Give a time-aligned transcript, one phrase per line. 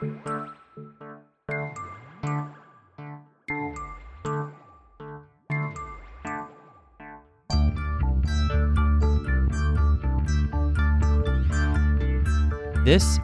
[0.00, 0.10] This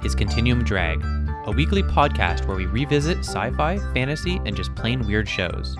[0.03, 1.01] is Continuum Drag,
[1.47, 5.77] a weekly podcast where we revisit sci fi, fantasy, and just plain weird shows.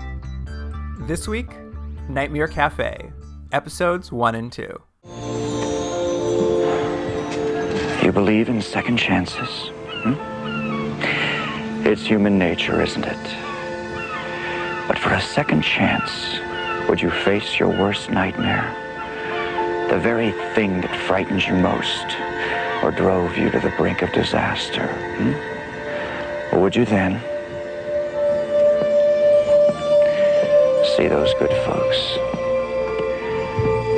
[1.01, 1.49] This week,
[2.07, 3.11] Nightmare Cafe,
[3.51, 4.81] episodes 1 and 2.
[8.01, 9.49] You believe in second chances?
[9.89, 10.34] Hmm?
[11.85, 13.23] It's human nature, isn't it?
[14.87, 16.39] But for a second chance,
[16.89, 18.73] would you face your worst nightmare?
[19.91, 22.07] The very thing that frightens you most
[22.83, 24.87] or drove you to the brink of disaster?
[24.87, 26.55] Hmm?
[26.55, 27.21] Or would you then
[30.97, 32.17] see those good folks?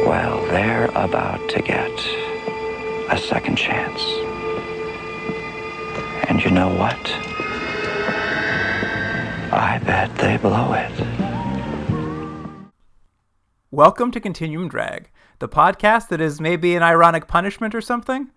[0.05, 1.89] Well, they're about to get
[3.09, 4.03] a second chance.
[6.27, 7.36] And you know what?
[9.57, 10.91] I bet they blow it.
[13.71, 18.29] Welcome to Continuum Drag, the podcast that is maybe an ironic punishment or something.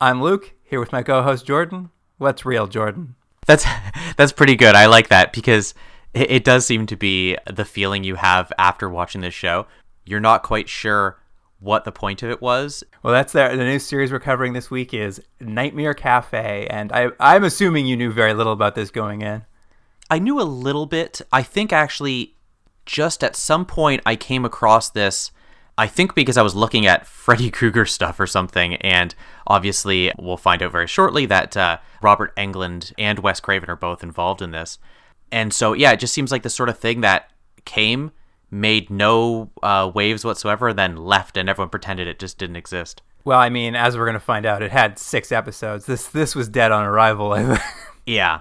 [0.00, 1.90] I'm Luke, here with my co host Jordan.
[2.18, 3.16] What's real, Jordan?
[3.44, 3.66] That's
[4.16, 4.76] that's pretty good.
[4.76, 5.74] I like that because
[6.14, 9.66] it, it does seem to be the feeling you have after watching this show.
[10.04, 11.18] You're not quite sure
[11.58, 12.84] what the point of it was.
[13.02, 17.08] Well, that's the, the new series we're covering this week is Nightmare Cafe, and I,
[17.18, 19.44] I'm assuming you knew very little about this going in.
[20.12, 21.22] I knew a little bit.
[21.32, 22.34] I think actually,
[22.84, 25.30] just at some point, I came across this.
[25.78, 29.14] I think because I was looking at Freddy Krueger stuff or something, and
[29.46, 34.02] obviously we'll find out very shortly that uh, Robert Englund and Wes Craven are both
[34.02, 34.78] involved in this.
[35.30, 37.30] And so, yeah, it just seems like the sort of thing that
[37.64, 38.10] came,
[38.50, 43.00] made no uh, waves whatsoever, and then left, and everyone pretended it just didn't exist.
[43.24, 45.86] Well, I mean, as we're going to find out, it had six episodes.
[45.86, 47.58] This this was dead on arrival,
[48.06, 48.40] Yeah.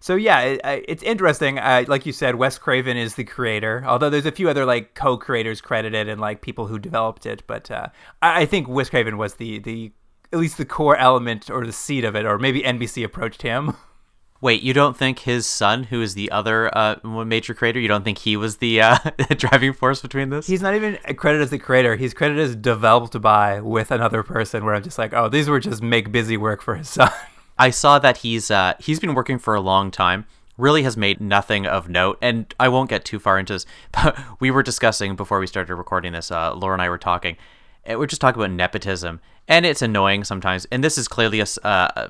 [0.00, 1.58] So yeah, it, it's interesting.
[1.58, 4.94] Uh, like you said, Wes Craven is the creator, although there's a few other like
[4.94, 7.42] co-creators credited and like people who developed it.
[7.46, 7.88] But uh,
[8.22, 9.92] I, I think Wes Craven was the the
[10.32, 13.74] at least the core element or the seed of it, or maybe NBC approached him.
[14.40, 18.04] Wait, you don't think his son, who is the other uh, major creator, you don't
[18.04, 18.98] think he was the uh,
[19.38, 20.46] driving force between this?
[20.46, 21.96] He's not even credited as the creator.
[21.96, 24.62] He's credited as developed by with another person.
[24.62, 27.10] Where I'm just like, oh, these were just make busy work for his son.
[27.58, 30.26] I saw that he's uh, he's been working for a long time.
[30.56, 33.66] Really has made nothing of note, and I won't get too far into this.
[33.92, 36.30] But we were discussing before we started recording this.
[36.30, 37.36] Uh, Laura and I were talking.
[37.86, 40.64] And we're just talking about nepotism, and it's annoying sometimes.
[40.66, 42.08] And this is clearly a uh,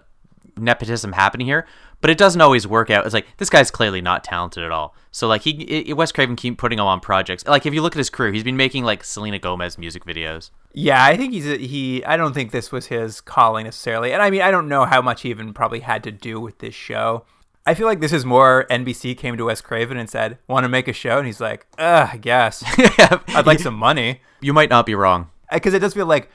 [0.56, 1.66] nepotism happening here,
[2.04, 3.06] but it doesn't always work out.
[3.06, 4.94] It's like this guy's clearly not talented at all.
[5.10, 7.46] So like he, it, Wes Craven keep putting him on projects.
[7.46, 10.50] Like if you look at his career, he's been making like Selena Gomez music videos.
[10.74, 12.04] Yeah, I think he's a, he.
[12.04, 15.00] I don't think this was his calling necessarily, and I mean I don't know how
[15.00, 17.24] much he even probably had to do with this show.
[17.64, 20.68] I feel like this is more NBC came to Wes Craven and said, "Want to
[20.68, 22.62] make a show?" and he's like, "Ugh, I guess
[23.28, 26.28] I'd like some money." You might not be wrong uh, because it does feel like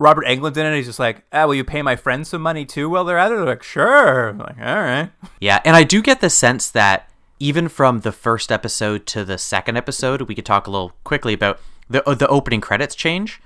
[0.00, 0.74] Robert Englund's in it.
[0.74, 3.30] He's just like, ah, will you pay my friends some money too while they're at
[3.30, 3.36] it?
[3.36, 4.30] They're like, sure.
[4.30, 5.10] I'm like, all right.
[5.40, 9.36] Yeah, and I do get the sense that even from the first episode to the
[9.36, 13.42] second episode, we could talk a little quickly about the the opening credits change.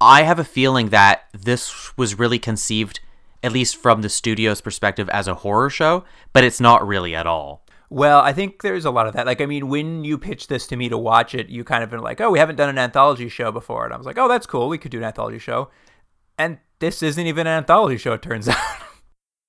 [0.00, 2.98] I have a feeling that this was really conceived,
[3.44, 7.26] at least from the studio's perspective, as a horror show, but it's not really at
[7.26, 7.64] all.
[7.88, 9.26] Well, I think there's a lot of that.
[9.26, 11.90] Like, I mean, when you pitched this to me to watch it, you kind of
[11.90, 13.84] been like, oh, we haven't done an anthology show before.
[13.84, 14.68] And I was like, oh, that's cool.
[14.68, 15.70] We could do an anthology show.
[16.38, 18.56] And this isn't even an anthology show, it turns out.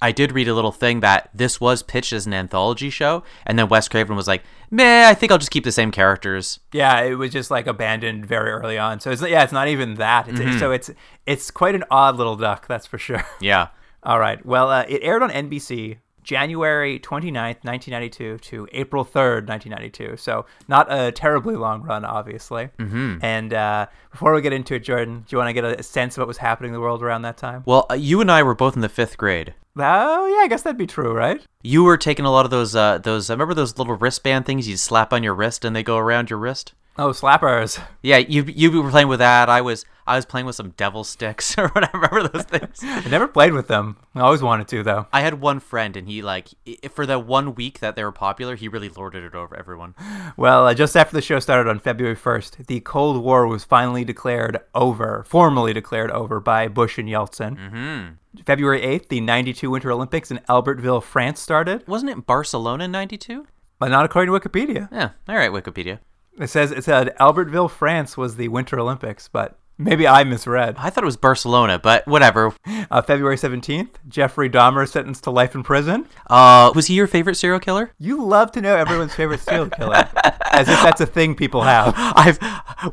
[0.02, 3.58] I did read a little thing that this was pitched as an anthology show, and
[3.58, 7.00] then Wes Craven was like, "Meh, I think I'll just keep the same characters." Yeah,
[7.02, 9.00] it was just like abandoned very early on.
[9.00, 10.28] So it's yeah, it's not even that.
[10.28, 10.60] It's, mm-hmm.
[10.60, 10.92] So it's
[11.26, 13.26] it's quite an odd little duck, that's for sure.
[13.40, 13.70] Yeah.
[14.04, 14.46] All right.
[14.46, 20.18] Well, uh, it aired on NBC January 29th, 1992 to April 3rd, 1992.
[20.18, 22.70] So not a terribly long run, obviously.
[22.80, 23.20] Mm-hmm.
[23.22, 26.18] And uh, before we get into it, Jordan, do you want to get a sense
[26.18, 27.64] of what was happening in the world around that time?
[27.66, 29.54] Well, uh, you and I were both in the fifth grade.
[29.78, 31.46] Oh yeah, I guess that'd be true, right?
[31.62, 32.76] You were taking a lot of those.
[32.76, 33.30] Uh, those.
[33.30, 36.30] I remember those little wristband things you slap on your wrist and they go around
[36.30, 36.74] your wrist.
[36.98, 37.82] Oh, slappers.
[38.02, 39.50] Yeah, you you were playing with that.
[39.50, 41.98] I was I was playing with some devil sticks or whatever.
[41.98, 42.80] Remember those things?
[42.84, 43.98] I never played with them.
[44.14, 45.08] I always wanted to though.
[45.12, 46.50] I had one friend, and he like
[46.92, 49.96] for the one week that they were popular, he really lorded it over everyone.
[50.38, 54.04] Well, uh, just after the show started on February first, the Cold War was finally
[54.04, 57.58] declared over, formally declared over by Bush and Yeltsin.
[57.58, 58.42] Mm-hmm.
[58.46, 61.88] February eighth, the '92 Winter Olympics in Albertville, France started.
[61.88, 63.48] Wasn't it Barcelona in '92?
[63.80, 64.90] But not according to Wikipedia.
[64.92, 65.12] Yeah.
[65.30, 66.00] All right, Wikipedia.
[66.40, 70.76] It says it said Albertville, France was the Winter Olympics, but Maybe I misread.
[70.78, 72.54] I thought it was Barcelona, but whatever.
[72.90, 76.08] Uh, February 17th, Jeffrey Dahmer sentenced to life in prison.
[76.28, 77.92] Uh, was he your favorite serial killer?
[78.00, 80.08] You love to know everyone's favorite serial killer,
[80.52, 81.94] as if that's a thing people have.
[81.98, 82.40] I've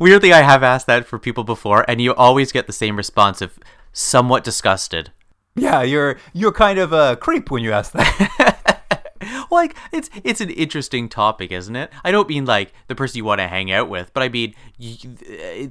[0.01, 3.41] weirdly I have asked that for people before, and you always get the same response
[3.41, 3.59] of
[3.93, 5.13] somewhat disgusted.
[5.55, 8.59] Yeah, you're you're kind of a creep when you ask that.
[9.53, 11.91] like it's it's an interesting topic, isn't it?
[12.05, 14.55] I don't mean like the person you want to hang out with, but I mean
[14.79, 15.17] you,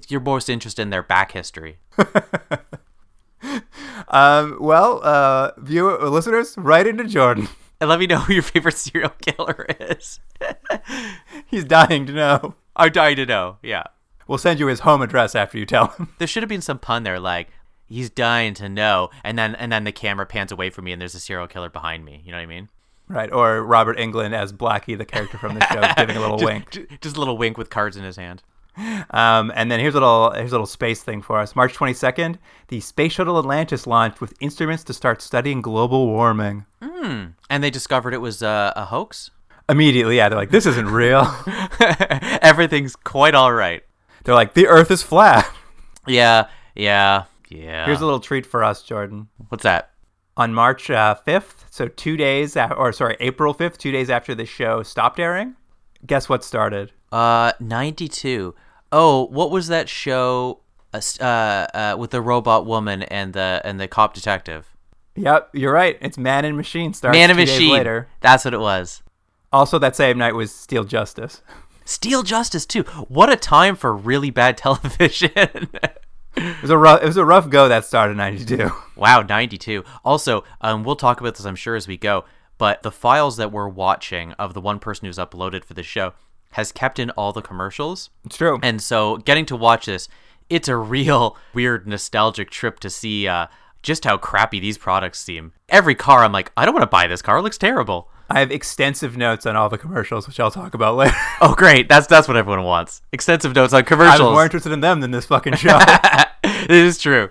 [0.07, 1.77] you're most interested in their back history.
[4.07, 7.47] um, well, uh, viewer listeners, write into Jordan.
[7.79, 10.19] And let me know who your favorite serial killer is.
[11.47, 12.53] He's dying to know.
[12.75, 13.57] I'm dying to know.
[13.63, 13.85] Yeah.
[14.27, 16.09] We'll send you his home address after you tell him.
[16.19, 17.49] There should have been some pun there, like
[17.89, 21.01] he's dying to know, and then and then the camera pans away from me, and
[21.01, 22.21] there's a serial killer behind me.
[22.23, 22.69] You know what I mean?
[23.11, 23.31] Right.
[23.31, 27.01] Or Robert Englund as Blackie, the character from the show, giving a little just, wink.
[27.01, 28.41] Just a little wink with cards in his hand.
[29.09, 31.55] Um, and then here's a little here's a little space thing for us.
[31.55, 32.37] March 22nd,
[32.69, 36.65] the space shuttle Atlantis launched with instruments to start studying global warming.
[36.81, 37.33] Mm.
[37.49, 39.29] And they discovered it was uh, a hoax.
[39.67, 41.27] Immediately, yeah, they're like, this isn't real.
[42.41, 43.83] Everything's quite all right.
[44.23, 45.49] They're like, the Earth is flat.
[46.07, 47.85] Yeah, yeah, yeah.
[47.85, 49.27] Here's a little treat for us, Jordan.
[49.49, 49.90] What's that?
[50.37, 54.45] On March uh, 5th, so two days, or sorry, April 5th, two days after the
[54.45, 55.55] show stopped airing,
[56.05, 56.93] guess what started?
[57.11, 58.55] Uh, 92.
[58.93, 60.61] Oh, what was that show
[60.93, 64.67] uh, uh, uh, with the robot woman and the and the cop detective?
[65.15, 65.97] Yep, you're right.
[66.01, 67.73] It's Man and Machine starts Man and Machine.
[67.73, 68.07] later.
[68.21, 69.03] That's what it was.
[69.51, 71.41] Also, that same night was Steel Justice.
[71.83, 72.83] Steel Justice too.
[73.09, 75.69] What a time for really bad television.
[76.35, 78.69] It was a rough, it was a rough go that started in '92.
[78.95, 79.83] wow, 92.
[80.05, 82.25] Also, um, we'll talk about this, I'm sure, as we go.
[82.57, 86.13] But the files that we're watching of the one person who's uploaded for the show
[86.51, 88.09] has kept in all the commercials.
[88.25, 88.59] It's true.
[88.61, 90.07] And so getting to watch this,
[90.49, 93.47] it's a real weird nostalgic trip to see uh,
[93.83, 95.53] just how crappy these products seem.
[95.69, 97.37] Every car, I'm like, I don't want to buy this car.
[97.37, 98.09] It looks terrible.
[98.29, 101.15] I have extensive notes on all the commercials, which I'll talk about later.
[101.41, 101.89] Oh, great.
[101.89, 103.01] That's that's what everyone wants.
[103.11, 104.21] Extensive notes on commercials.
[104.21, 105.77] I was more interested in them than this fucking show.
[106.43, 107.29] it is true.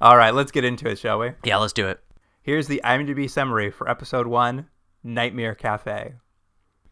[0.00, 1.30] all right, let's get into it, shall we?
[1.44, 2.00] Yeah, let's do it.
[2.42, 4.66] Here's the IMDb summary for episode one
[5.02, 6.14] Nightmare Cafe.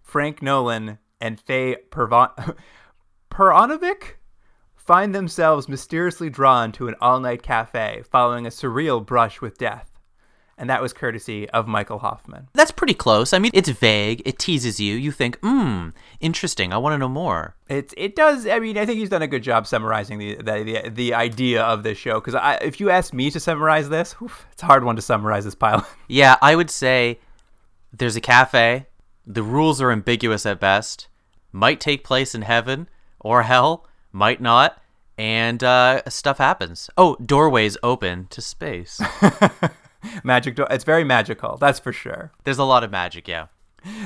[0.02, 2.56] Frank Nolan and Faye Pervon-
[3.30, 4.14] Peronovic
[4.88, 9.90] find themselves mysteriously drawn to an all night cafe following a surreal brush with death.
[10.56, 12.48] And that was courtesy of Michael Hoffman.
[12.54, 13.34] That's pretty close.
[13.34, 14.22] I mean, it's vague.
[14.24, 14.96] It teases you.
[14.96, 15.90] You think, hmm,
[16.20, 16.72] interesting.
[16.72, 17.54] I want to know more.
[17.68, 18.46] It it does.
[18.46, 21.62] I mean, I think he's done a good job summarizing the the the, the idea
[21.62, 22.18] of this show.
[22.18, 25.44] Because if you ask me to summarize this, oof, it's a hard one to summarize
[25.44, 25.84] this pilot.
[26.08, 27.20] Yeah, I would say
[27.92, 28.86] there's a cafe.
[29.26, 31.08] The rules are ambiguous at best.
[31.52, 32.88] Might take place in heaven
[33.20, 34.80] or hell, might not.
[35.16, 36.88] And uh, stuff happens.
[36.96, 39.00] Oh, doorways open to space.
[40.24, 40.54] Magic.
[40.54, 40.68] door.
[40.70, 41.56] it's very magical.
[41.56, 42.30] That's for sure.
[42.44, 43.46] There's a lot of magic, yeah.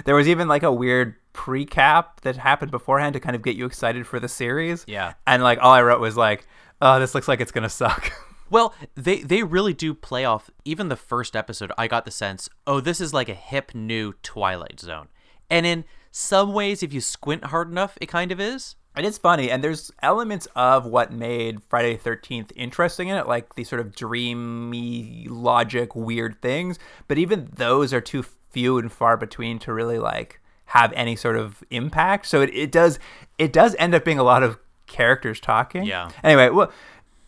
[0.07, 3.67] There was even like a weird pre-cap that happened beforehand to kind of get you
[3.67, 4.85] excited for the series.
[4.87, 5.15] Yeah.
[5.27, 6.47] And like all I wrote was like,
[6.81, 8.11] "Oh, this looks like it's gonna suck."
[8.51, 10.51] Well, they they really do play off.
[10.67, 14.13] Even the first episode, I got the sense, oh, this is like a hip new
[14.23, 15.09] Twilight Zone,
[15.49, 18.77] and in some ways, if you squint hard enough, it kind of is.
[18.97, 23.27] It is funny, and there's elements of what made Friday the 13th interesting in it,
[23.27, 26.79] like the sort of dreamy, logic, weird things.
[27.09, 31.37] But even those are too few and far between to really like have any sort
[31.37, 32.27] of impact.
[32.27, 32.99] So it, it does
[33.39, 35.84] it does end up being a lot of characters talking.
[35.84, 36.11] Yeah.
[36.22, 36.70] Anyway, well,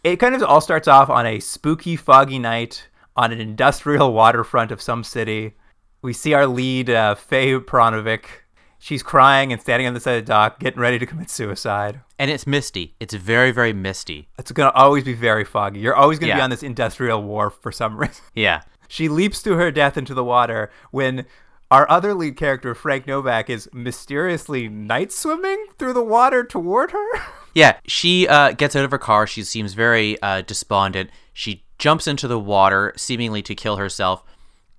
[0.03, 4.71] it kind of all starts off on a spooky, foggy night on an industrial waterfront
[4.71, 5.55] of some city.
[6.03, 8.25] We see our lead, uh, Faye Peronovic.
[8.85, 12.01] She's crying and standing on the side of the dock, getting ready to commit suicide.
[12.19, 12.95] And it's misty.
[13.01, 14.29] It's very, very misty.
[14.39, 15.81] It's going to always be very foggy.
[15.81, 18.23] You're always going to be on this industrial wharf for some reason.
[18.35, 18.61] Yeah.
[18.87, 21.25] She leaps to her death into the water when
[21.71, 27.07] our other lead character, Frank Novak, is mysteriously night swimming through the water toward her.
[27.57, 29.29] Yeah, she uh, gets out of her car.
[29.29, 31.11] She seems very uh, despondent.
[31.33, 34.25] She jumps into the water, seemingly to kill herself.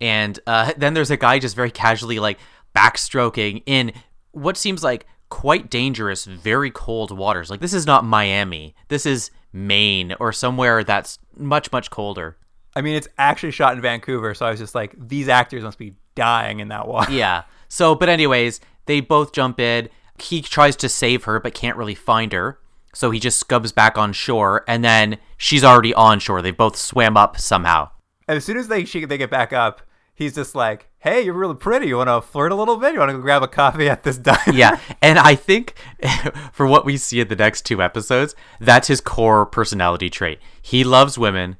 [0.02, 2.38] And uh, then there's a guy just very casually, like,
[2.76, 3.94] backstroking in
[4.32, 7.50] what seems like quite dangerous, very cold waters.
[7.50, 8.76] Like, this is not Miami.
[8.90, 12.38] This is Maine or somewhere that's much, much colder.
[12.76, 15.78] I mean, it's actually shot in Vancouver, so I was just like, these actors must
[15.78, 17.12] be dying in that water.
[17.16, 17.44] Yeah.
[17.68, 19.90] So, but anyways, they both jump in.
[20.22, 22.60] He tries to save her, but can't really find her.
[22.94, 26.42] So he just scubs back on shore, and then she's already on shore.
[26.42, 27.90] They both swam up somehow.
[28.28, 29.82] As soon as they she, they get back up,
[30.16, 31.88] he's just like, "Hey, you're really pretty.
[31.88, 32.94] You want to flirt a little bit?
[32.94, 35.76] You want to go grab a coffee at this diner?" yeah, and I think
[36.52, 40.40] for what we see in the next two episodes, that's his core personality trait.
[40.62, 41.58] He loves women.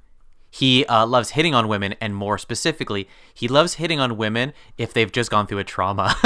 [0.50, 4.94] He uh, loves hitting on women, and more specifically, he loves hitting on women if
[4.94, 6.16] they've just gone through a trauma.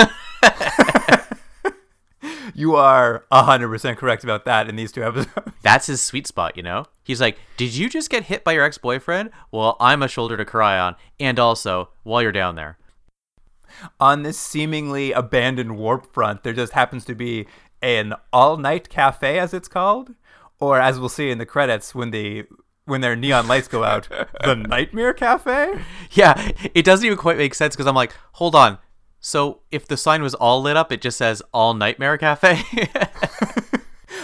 [2.54, 5.52] you are 100% correct about that in these two episodes.
[5.62, 6.86] That's his sweet spot, you know?
[7.04, 9.32] He's like, Did you just get hit by your ex boyfriend?
[9.52, 10.96] Well, I'm a shoulder to cry on.
[11.20, 12.78] And also, while you're down there.
[14.00, 17.48] On this seemingly abandoned warp front, there just happens to be
[17.82, 20.16] an all night cafe, as it's called.
[20.60, 22.46] Or as we'll see in the credits when the
[22.90, 24.10] when their neon lights go out,
[24.44, 25.80] the Nightmare Cafe.
[26.12, 28.80] Yeah, it doesn't even quite make sense because I'm like, hold on.
[29.20, 32.62] So if the sign was all lit up, it just says all Nightmare Cafe.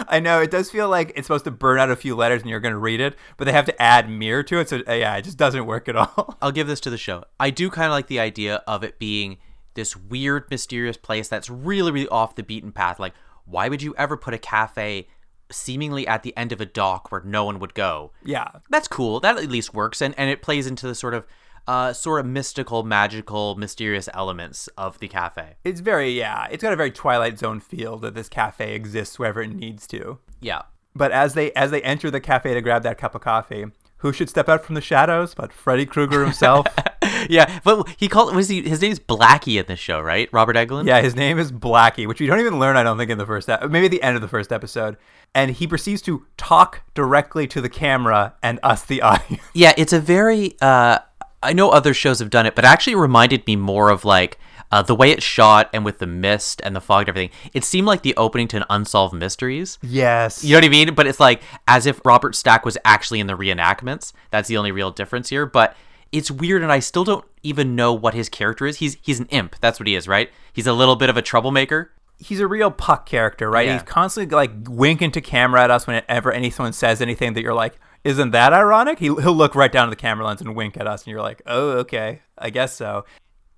[0.08, 2.50] I know it does feel like it's supposed to burn out a few letters and
[2.50, 4.70] you're going to read it, but they have to add mirror to it.
[4.70, 6.38] So uh, yeah, it just doesn't work at all.
[6.42, 7.24] I'll give this to the show.
[7.40, 9.38] I do kind of like the idea of it being
[9.76, 13.00] this weird, mysterious place that's really, really off the beaten path.
[13.00, 13.14] Like,
[13.46, 15.08] why would you ever put a cafe
[15.52, 18.12] seemingly at the end of a dock where no one would go?
[18.24, 19.20] Yeah, that's cool.
[19.20, 21.26] That at least works, and and it plays into the sort of
[21.68, 25.56] uh, sort of mystical, magical, mysterious elements of the cafe.
[25.64, 29.42] It's very, yeah, it's got a very Twilight Zone feel that this cafe exists wherever
[29.42, 30.20] it needs to.
[30.42, 30.64] Yeah.
[30.96, 33.66] But as they as they enter the cafe to grab that cup of coffee,
[33.98, 36.68] who should step out from the shadows but Freddy Krueger himself?
[37.30, 40.30] yeah, but he called was he his name's Blackie in this show, right?
[40.32, 40.88] Robert Englund.
[40.88, 42.78] Yeah, his name is Blackie, which we don't even learn.
[42.78, 44.98] I don't think in the first, maybe at the end of the first episode.
[45.34, 49.44] And he proceeds to talk directly to the camera and us, the audience.
[49.54, 50.56] Yeah, it's a very.
[50.62, 51.00] Uh,
[51.46, 54.40] I know other shows have done it, but it actually reminded me more of like
[54.72, 57.30] uh, the way it's shot and with the mist and the fog and everything.
[57.54, 59.78] It seemed like the opening to an Unsolved Mysteries.
[59.82, 60.44] Yes.
[60.44, 60.94] You know what I mean?
[60.96, 64.12] But it's like as if Robert Stack was actually in the reenactments.
[64.32, 65.46] That's the only real difference here.
[65.46, 65.76] But
[66.12, 68.78] it's weird, and I still don't even know what his character is.
[68.78, 69.56] He's he's an imp.
[69.62, 70.32] That's what he is, right?
[70.54, 71.92] He's a little bit of a troublemaker.
[72.18, 73.68] He's a real Puck character, right?
[73.68, 73.74] Yeah.
[73.74, 77.78] He's constantly like winking to camera at us whenever anyone says anything that you're like,
[78.06, 79.00] isn't that ironic?
[79.00, 81.24] He, he'll look right down to the camera lens and wink at us, and you're
[81.24, 83.04] like, oh, okay, I guess so.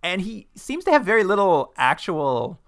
[0.02, 2.60] And he seems to have very little actual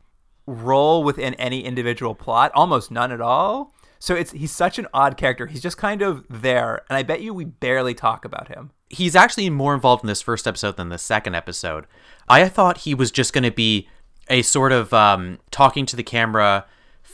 [0.45, 3.73] role within any individual plot, almost none at all.
[3.97, 5.47] So it's he's such an odd character.
[5.47, 8.71] He's just kind of there, and I bet you we barely talk about him.
[8.89, 11.85] He's actually more involved in this first episode than the second episode.
[12.27, 13.87] I thought he was just going to be
[14.29, 16.65] a sort of um, talking to the camera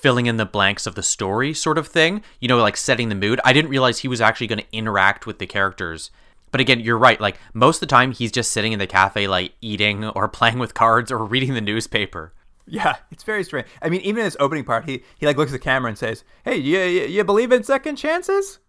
[0.01, 3.15] filling in the blanks of the story sort of thing, you know, like setting the
[3.15, 3.39] mood.
[3.43, 6.11] I didn't realize he was actually going to interact with the characters.
[6.51, 7.19] But again, you're right.
[7.19, 10.59] Like most of the time, he's just sitting in the cafe, like eating or playing
[10.59, 12.33] with cards or reading the newspaper.
[12.67, 13.67] Yeah, it's very strange.
[13.81, 15.97] I mean, even in this opening part, he, he like looks at the camera and
[15.97, 18.59] says, "Hey, you, you, you believe in second chances?"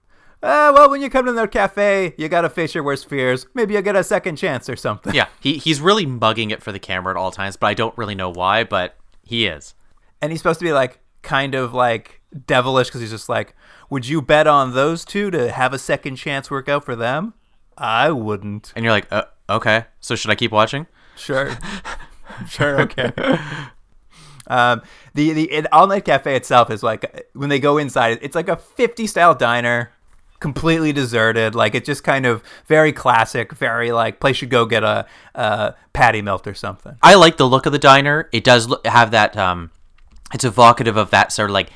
[0.43, 3.47] Uh, well, when you come to their cafe, you gotta face your worst fears.
[3.55, 5.15] Maybe you'll get a second chance or something.
[5.15, 7.97] Yeah, he, he's really mugging it for the camera at all times, but I don't
[7.97, 9.75] really know why, but he is.
[10.21, 13.55] And he's supposed to be like, kind of like devilish because he's just like,
[13.91, 17.35] would you bet on those two to have a second chance work out for them?
[17.77, 18.73] I wouldn't.
[18.75, 20.87] And you're like, uh, okay, so should I keep watching?
[21.17, 21.51] Sure,
[22.49, 23.13] sure, okay.
[24.47, 24.83] um,
[25.15, 28.57] the the all night cafe itself is like when they go inside, it's like a
[28.57, 29.91] 50 style diner,
[30.41, 31.55] completely deserted.
[31.55, 35.75] Like it's just kind of very classic, very like place you go get a, a
[35.93, 36.97] patty melt or something.
[37.03, 38.29] I like the look of the diner.
[38.33, 39.71] It does look, have that um
[40.33, 41.71] it's evocative of that sort of like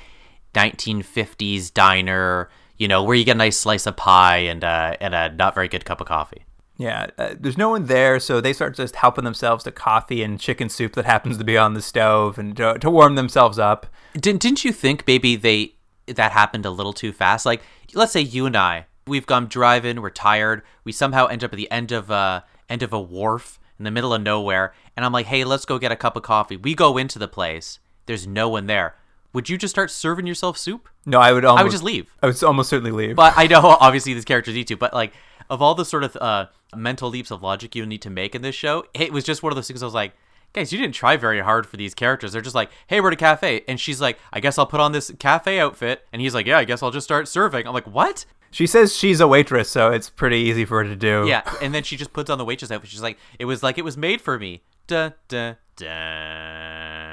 [0.54, 5.14] 1950s diner, you know, where you get a nice slice of pie and uh, and
[5.14, 6.44] a not very good cup of coffee.
[6.76, 10.40] Yeah, uh, there's no one there, so they start just helping themselves to coffee and
[10.40, 13.86] chicken soup that happens to be on the stove and to, to warm themselves up.
[14.14, 15.74] Didn't didn't you think maybe they
[16.06, 17.44] that happened a little too fast?
[17.44, 17.60] Like,
[17.92, 21.58] let's say you and I, we've gone driving, we're tired, we somehow end up at
[21.58, 25.12] the end of a end of a wharf in the middle of nowhere, and I'm
[25.12, 26.56] like, hey, let's go get a cup of coffee.
[26.56, 27.78] We go into the place
[28.10, 28.96] there's no one there.
[29.32, 30.88] Would you just start serving yourself soup?
[31.06, 31.44] No, I would.
[31.44, 32.12] Almost, I would just leave.
[32.20, 33.14] I would almost certainly leave.
[33.14, 34.76] But I know obviously these characters need to.
[34.76, 35.12] But like
[35.48, 38.42] of all the sort of uh, mental leaps of logic you need to make in
[38.42, 39.80] this show, it was just one of those things.
[39.82, 40.12] I was like,
[40.52, 42.32] guys, you didn't try very hard for these characters.
[42.32, 44.80] They're just like, hey, we're at a cafe, and she's like, I guess I'll put
[44.80, 47.66] on this cafe outfit, and he's like, yeah, I guess I'll just start serving.
[47.66, 48.24] I'm like, what?
[48.50, 51.26] She says she's a waitress, so it's pretty easy for her to do.
[51.28, 52.90] Yeah, and then she just puts on the waitress outfit.
[52.90, 54.62] She's like, it was like it was made for me.
[54.86, 57.09] Da da da.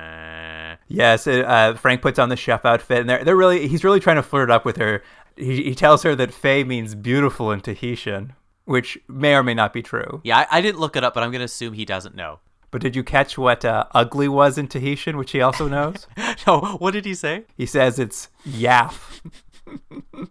[0.88, 4.16] Yes, uh, Frank puts on the chef outfit, and they're they're really he's really trying
[4.16, 5.04] to flirt up with her.
[5.36, 8.34] He, he tells her that Faye means beautiful in Tahitian,
[8.66, 10.22] which may or may not be true.
[10.24, 12.40] Yeah, I, I didn't look it up, but I'm gonna assume he doesn't know.
[12.72, 16.08] But did you catch what uh, ugly was in Tahitian, which he also knows?
[16.48, 17.46] no, what did he say?
[17.56, 19.22] He says it's yaff.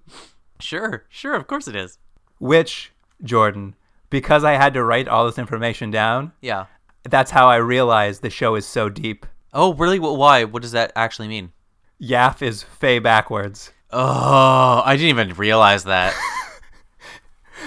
[0.60, 1.98] sure, sure, of course it is.
[2.38, 3.74] Which Jordan
[4.10, 6.66] because I had to write all this information down, Yeah.
[7.04, 9.26] that's how I realized the show is so deep.
[9.56, 9.98] Oh, really?
[9.98, 10.44] Why?
[10.44, 11.52] What does that actually mean?
[12.00, 13.72] Yaf is Faye backwards.
[13.90, 16.14] Oh, I didn't even realize that.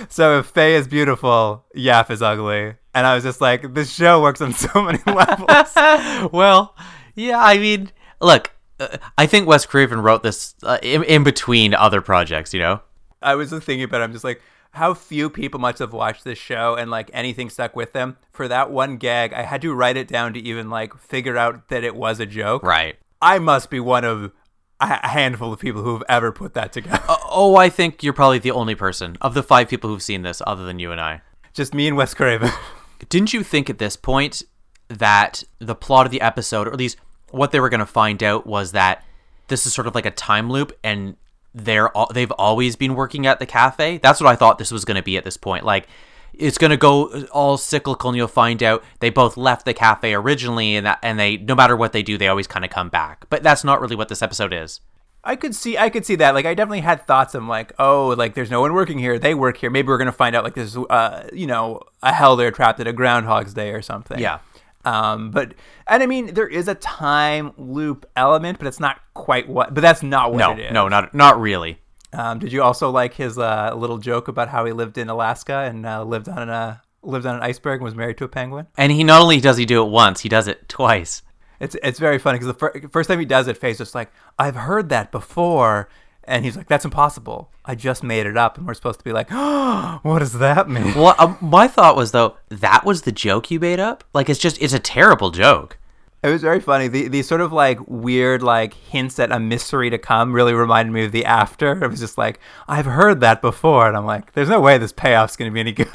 [0.08, 2.76] So if Faye is beautiful, Yaf is ugly.
[2.94, 5.74] And I was just like, this show works on so many levels.
[6.32, 6.76] well,
[7.16, 7.92] yeah, I mean,
[8.22, 12.62] look, uh, I think Wes Craven wrote this uh, in, in between other projects, you
[12.62, 12.82] know?
[13.22, 14.06] I was just thinking about it.
[14.06, 14.42] I'm just like,
[14.80, 18.18] how few people must have watched this show and like anything stuck with them.
[18.32, 21.68] For that one gag, I had to write it down to even like figure out
[21.68, 22.64] that it was a joke.
[22.64, 22.96] Right.
[23.22, 24.32] I must be one of
[24.80, 27.04] a handful of people who've ever put that together.
[27.10, 30.24] Oh, oh, I think you're probably the only person of the five people who've seen
[30.24, 31.22] this other than you and I.
[31.54, 32.52] Just me and Wes Craven.
[33.10, 34.42] Didn't you think at this point
[34.88, 36.98] that the plot of the episode, or at least
[37.32, 39.04] what they were going to find out, was that
[39.48, 41.18] this is sort of like a time loop and
[41.54, 43.98] they're all, they've always been working at the cafe?
[43.98, 45.66] That's what I thought this was going to be at this point.
[45.66, 45.88] Like,
[46.34, 50.14] it's going to go all cyclical and you'll find out they both left the cafe
[50.14, 52.88] originally and that, and they no matter what they do they always kind of come
[52.88, 54.80] back but that's not really what this episode is
[55.24, 56.34] I could see I could see that.
[56.34, 57.36] Like I definitely had thoughts.
[57.36, 59.20] I'm like, oh, like there's no one working here.
[59.20, 59.70] They work here.
[59.70, 62.88] Maybe we're gonna find out like this, uh, you know, a hell they're trapped at
[62.88, 64.18] a Groundhog's Day or something.
[64.18, 64.40] Yeah.
[64.86, 65.54] Um, but
[65.88, 69.74] and I mean there is a time loop element, but it's not quite what.
[69.74, 70.72] But that's not what no it is.
[70.72, 71.80] no not not really
[72.14, 75.54] Um, did you also like his uh, little joke about how he lived in Alaska
[75.70, 78.68] and uh, lived on a lived on an iceberg and was married to a penguin?
[78.78, 81.22] and he not only does he do it once he does it twice
[81.60, 84.10] It's it's very funny because the fir- first time he does it, Faye's just like,
[84.38, 85.90] I've heard that before.
[86.30, 87.50] And he's like, that's impossible.
[87.66, 88.58] I just made it up.
[88.58, 90.94] And we're supposed to be like, oh, what does that mean?
[90.94, 94.40] well um, my thought was though that was the joke you made up like it's
[94.40, 95.78] just it's a terrible joke
[96.24, 96.90] It was very funny.
[96.90, 100.92] The, these sort of like weird like hints at a mystery to come really reminded
[100.92, 101.84] me of the after.
[101.84, 103.88] It was just like, I've heard that before.
[103.88, 105.90] And I'm like, there's no way this payoff's going to be any good.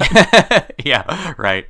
[0.83, 1.67] yeah right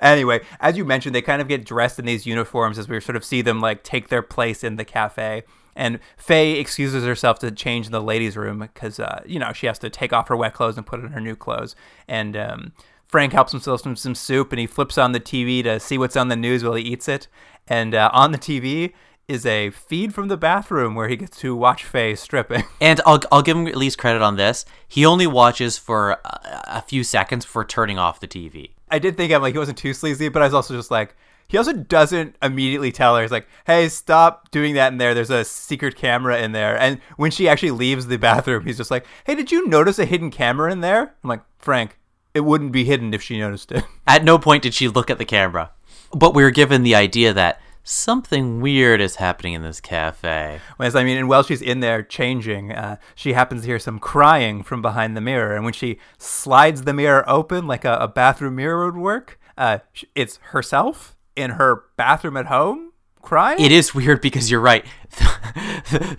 [0.00, 3.16] anyway, as you mentioned, they kind of get dressed in these uniforms as we sort
[3.16, 5.42] of see them like take their place in the cafe.
[5.76, 9.66] And Faye excuses herself to change in the ladies' room because, uh, you know, she
[9.66, 11.74] has to take off her wet clothes and put on her new clothes.
[12.08, 12.72] And um,
[13.06, 16.16] Frank helps himself some, some soup and he flips on the TV to see what's
[16.16, 17.28] on the news while he eats it.
[17.66, 18.92] And uh, on the TV
[19.26, 22.64] is a feed from the bathroom where he gets to watch Faye stripping.
[22.80, 26.20] and I'll, I'll give him at least credit on this he only watches for a,
[26.66, 29.78] a few seconds before turning off the tv I did think I'm like he wasn't
[29.78, 31.16] too sleazy, but I was also just like
[31.48, 33.22] he also doesn't immediately tell her.
[33.22, 35.14] He's like, "Hey, stop doing that in there.
[35.14, 38.90] There's a secret camera in there." And when she actually leaves the bathroom, he's just
[38.90, 41.98] like, "Hey, did you notice a hidden camera in there?" I'm like, "Frank,
[42.32, 45.18] it wouldn't be hidden if she noticed it." At no point did she look at
[45.18, 45.70] the camera.
[46.12, 50.60] But we were given the idea that something weird is happening in this cafe.
[50.76, 53.98] Whereas, I mean, and while she's in there changing, uh, she happens to hear some
[53.98, 55.54] crying from behind the mirror.
[55.54, 59.78] And when she slides the mirror open like a, a bathroom mirror would work, uh,
[60.14, 62.92] it's herself in her bathroom at home
[63.22, 63.60] crying.
[63.60, 64.84] It is weird because you're right.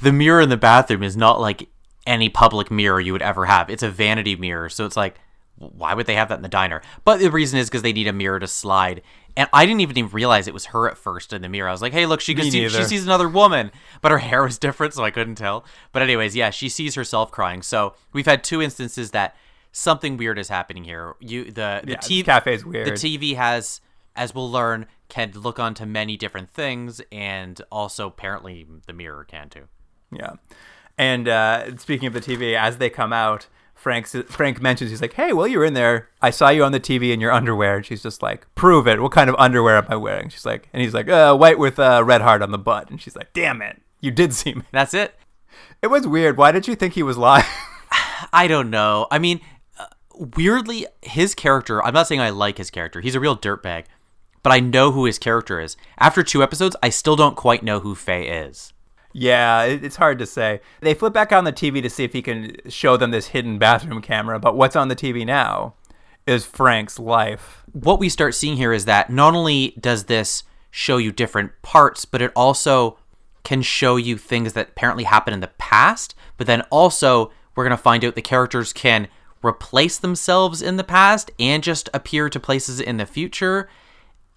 [0.01, 1.67] The, mirror in the bathroom is not like
[2.08, 3.69] any public mirror you would ever have.
[3.69, 4.69] It's a vanity mirror.
[4.69, 5.15] So it's like,
[5.58, 6.82] why would they have that in the diner?
[7.04, 9.01] But the reason is because they need a mirror to slide.
[9.36, 11.67] And I didn't even realize it was her at first in the mirror.
[11.67, 13.71] I was like, hey, look, she, see, she sees another woman.
[14.01, 15.65] But her hair was different, so I couldn't tell.
[15.91, 17.62] But, anyways, yeah, she sees herself crying.
[17.62, 19.36] So we've had two instances that
[19.71, 21.15] something weird is happening here.
[21.19, 22.88] You the the Yeah, TV cafe's weird.
[22.88, 23.82] The TV has,
[24.15, 29.50] as we'll learn, can look onto many different things, and also apparently the mirror can
[29.50, 29.68] too.
[30.12, 30.34] Yeah.
[30.98, 35.13] And uh, speaking of the TV, as they come out, Frank Frank mentions he's like,
[35.13, 36.10] "Hey, well, you're in there.
[36.22, 39.02] I saw you on the TV in your underwear." And she's just like, "Prove it.
[39.02, 41.78] What kind of underwear am I wearing?" She's like, and he's like, uh, "White with
[41.78, 44.63] a red heart on the butt." And she's like, "Damn it, you did see me."
[44.72, 45.15] That's it.
[45.82, 46.38] It was weird.
[46.38, 47.46] Why did you think he was lying?
[48.34, 49.08] I don't know.
[49.12, 49.41] I mean,
[49.78, 49.88] uh,
[50.36, 51.84] weirdly, his character.
[51.84, 53.02] I'm not saying I like his character.
[53.02, 53.86] He's a real dirtbag,
[54.46, 55.76] but I know who his character is.
[55.98, 58.74] After two episodes, I still don't quite know who Faye is.
[59.12, 60.62] yeah, it's hard to say.
[60.82, 63.58] They flip back on the TV to see if he can show them this hidden
[63.58, 64.40] bathroom camera.
[64.40, 65.74] But what's on the TV now
[66.28, 67.64] is Frank's life.
[67.74, 72.06] what we start seeing here is that not only does this show you different parts,
[72.06, 73.00] but it also
[73.44, 76.14] can show you things that apparently happened in the past.
[76.38, 79.08] But then also, we're going to find out the characters can
[79.44, 83.68] replace themselves in the past and just appear to places in the future.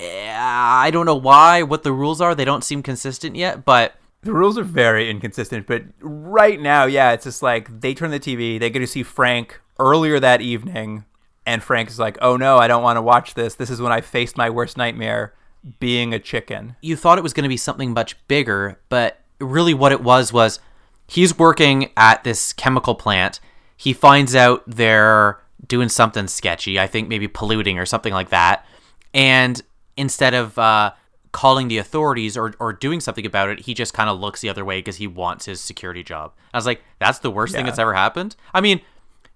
[0.00, 2.34] I don't know why, what the rules are.
[2.34, 7.12] They don't seem consistent yet, but The rules are very inconsistent, but right now, yeah,
[7.12, 11.04] it's just like they turn the TV, they get to see Frank earlier that evening,
[11.46, 13.54] and Frank is like, "Oh no, I don't want to watch this.
[13.54, 15.34] This is when I faced my worst nightmare,
[15.78, 19.72] being a chicken." you thought it was going to be something much bigger, but really
[19.72, 20.58] what it was was
[21.06, 23.38] he's working at this chemical plant.
[23.76, 26.78] He finds out they're doing something sketchy.
[26.78, 28.66] I think maybe polluting or something like that.
[29.14, 29.62] And
[29.98, 30.92] instead of uh,
[31.32, 34.48] calling the authorities or, or doing something about it, he just kind of looks the
[34.48, 36.32] other way because he wants his security job.
[36.54, 38.36] I was like, that's the worst thing that's ever happened.
[38.54, 38.80] I mean,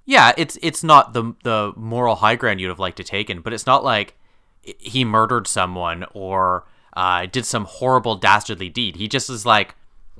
[0.04, 3.42] yeah, it's it's not the the moral high ground you'd have liked to take taken,
[3.42, 4.14] but it's not like
[4.62, 8.96] he murdered someone or uh, did some horrible dastardly deed.
[8.96, 9.74] He just is like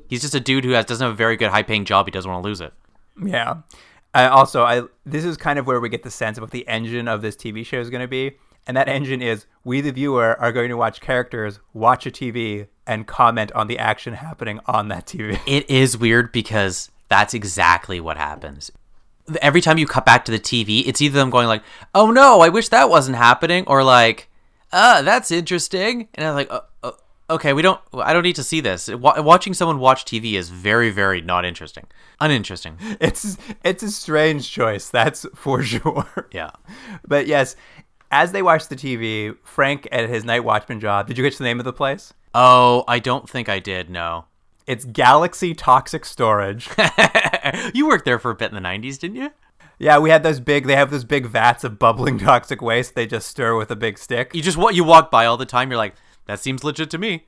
[0.09, 2.07] he's just a dude who has doesn't have a very good high paying job.
[2.07, 2.73] He doesn't want to lose it.
[3.23, 3.57] Yeah.
[4.15, 6.67] I also, I this is kind of where we get the sense of what the
[6.69, 8.33] engine of this TV show is going to be,
[8.67, 12.69] and that engine is we, the viewer, are going to watch characters watch a TV
[12.87, 15.39] and comment on the action happening on that TV.
[15.47, 18.71] It is weird because that's exactly what happens.
[19.41, 21.63] Every time you cut back to the TV, it's either them going like,
[21.95, 24.29] "Oh no, I wish that wasn't happening," or like,
[24.73, 26.91] "Uh, that's interesting," and I'm like, uh, uh,
[27.31, 27.81] "Okay, we don't.
[27.95, 31.45] I don't need to see this." Wa- watching someone watch TV is very, very not
[31.45, 31.87] interesting,
[32.21, 32.77] uninteresting.
[33.01, 36.29] It's it's a strange choice, that's for sure.
[36.33, 36.51] Yeah.
[37.07, 37.55] But yes,
[38.13, 41.09] as they watch the TV, Frank at his night watchman job.
[41.09, 42.15] Did you get to the name of the place?
[42.35, 43.91] Oh, I don't think I did.
[43.91, 44.27] No.
[44.67, 46.69] It's Galaxy Toxic Storage.
[47.75, 49.31] you worked there for a bit in the '90s, didn't you?
[49.83, 50.67] yeah, we had those big.
[50.67, 52.95] They have those big vats of bubbling toxic waste.
[52.95, 54.31] They just stir with a big stick.
[54.33, 55.71] You just what you walk by all the time.
[55.71, 55.97] You're like,
[56.27, 57.27] that seems legit to me.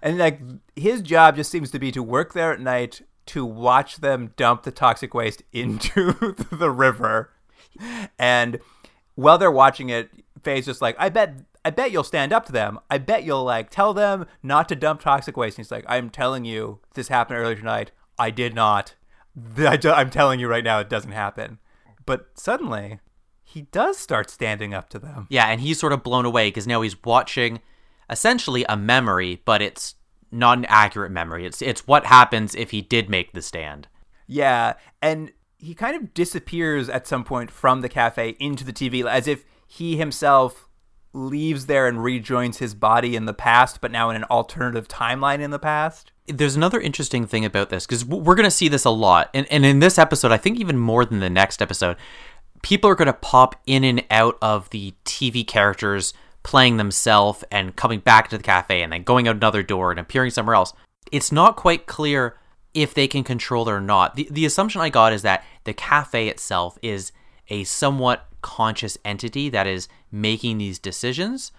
[0.00, 0.40] And like
[0.76, 4.62] his job just seems to be to work there at night to watch them dump
[4.62, 7.32] the toxic waste into the river.
[8.18, 8.60] And
[9.14, 10.10] while they're watching it,
[10.42, 12.78] Faye's just like, I bet I bet you'll stand up to them.
[12.90, 15.58] I bet you'll like tell them not to dump toxic waste.
[15.58, 17.90] And he's like, I'm telling you, this happened earlier tonight.
[18.18, 18.94] I did not.
[19.58, 21.58] I do- I'm telling you right now, it doesn't happen.
[22.06, 23.00] But suddenly,
[23.42, 25.26] he does start standing up to them.
[25.28, 27.60] Yeah, and he's sort of blown away because now he's watching
[28.08, 29.94] essentially a memory, but it's
[30.32, 31.44] not an accurate memory.
[31.44, 33.88] It's it's what happens if he did make the stand.
[34.26, 39.04] Yeah, and he kind of disappears at some point from the cafe into the TV
[39.04, 40.68] as if he himself
[41.12, 45.40] leaves there and rejoins his body in the past, but now in an alternative timeline
[45.40, 46.12] in the past.
[46.26, 49.46] There's another interesting thing about this because we're going to see this a lot, and
[49.50, 51.96] and in this episode, I think even more than the next episode,
[52.62, 57.76] people are going to pop in and out of the TV characters playing themselves and
[57.76, 60.72] coming back to the cafe and then going out another door and appearing somewhere else.
[61.12, 62.36] It's not quite clear
[62.74, 64.14] if they can control it or not.
[64.14, 67.12] The the assumption I got is that the cafe itself is
[67.48, 71.52] a somewhat conscious entity that is making these decisions,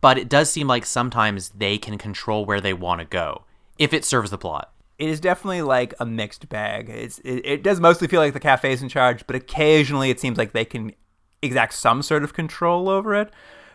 [0.00, 3.44] but it does seem like sometimes they can control where they want to go
[3.78, 4.72] if it serves the plot.
[4.98, 6.88] It is definitely like a mixed bag.
[6.88, 10.20] It's it, it does mostly feel like the cafe is in charge, but occasionally it
[10.20, 10.92] seems like they can
[11.40, 13.30] exact some sort of control over it.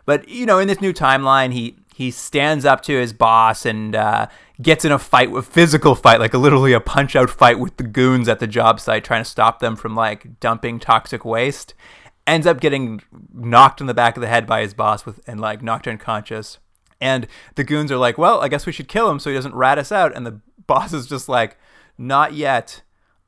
[0.06, 3.96] But you know, in this new timeline, he he stands up to his boss and
[3.96, 4.28] uh,
[4.60, 7.78] gets in a fight, with physical fight, like a, literally a punch out fight with
[7.78, 11.76] the goons at the job site, trying to stop them from like dumping toxic waste.
[12.26, 13.00] Ends up getting
[13.32, 16.58] knocked in the back of the head by his boss with and like knocked unconscious.
[17.00, 19.54] And the goons are like, "Well, I guess we should kill him so he doesn't
[19.54, 21.58] rat us out." And the boss is just like,
[21.98, 22.82] "Not yet.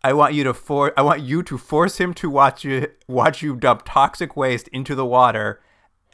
[0.04, 3.42] I want you to for I want you to force him to watch you watch
[3.42, 5.62] you dump toxic waste into the water,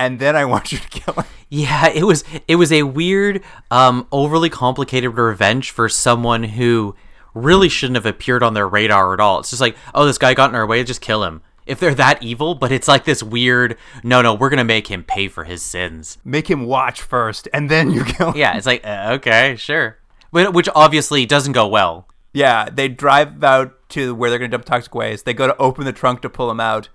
[0.06, 3.44] and then I want you to kill him." Yeah, it was it was a weird,
[3.70, 6.96] um, overly complicated revenge for someone who
[7.34, 9.40] really shouldn't have appeared on their radar at all.
[9.40, 11.42] It's just like, oh, this guy got in our way, just kill him.
[11.66, 15.04] If they're that evil, but it's like this weird, no, no, we're gonna make him
[15.04, 16.18] pay for his sins.
[16.26, 18.38] Make him watch first, and then you kill him.
[18.38, 19.98] Yeah, it's like, uh, okay, sure,
[20.32, 22.08] but which obviously doesn't go well.
[22.34, 25.26] Yeah, they drive out to where they're gonna dump toxic waste.
[25.26, 26.90] They go to open the trunk to pull him out,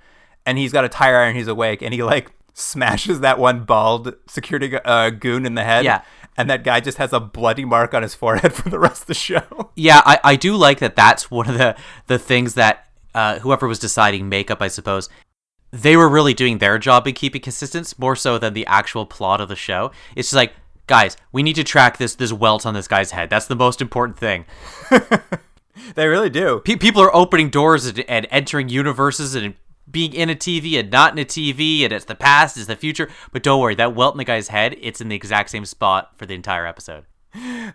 [0.44, 1.36] and he's got a tire iron.
[1.36, 5.84] He's awake, and he like smashes that one bald security uh, goon in the head.
[5.84, 6.00] Yeah.
[6.38, 9.06] and that guy just has a bloody mark on his forehead for the rest of
[9.08, 9.70] the show.
[9.78, 10.96] Yeah, I, I do like that.
[10.96, 15.10] That's one of the the things that uh, whoever was deciding makeup, I suppose,
[15.70, 19.42] they were really doing their job in keeping consistent more so than the actual plot
[19.42, 19.90] of the show.
[20.14, 20.54] It's just like,
[20.86, 23.28] guys, we need to track this this welt on this guy's head.
[23.28, 24.46] That's the most important thing.
[25.94, 26.62] they really do.
[26.64, 29.54] Pe- people are opening doors and, and entering universes and
[29.90, 32.76] being in a TV and not in a TV, and it's the past, it's the
[32.76, 33.08] future.
[33.32, 36.12] But don't worry, that welt in the guy's head, it's in the exact same spot
[36.16, 37.04] for the entire episode.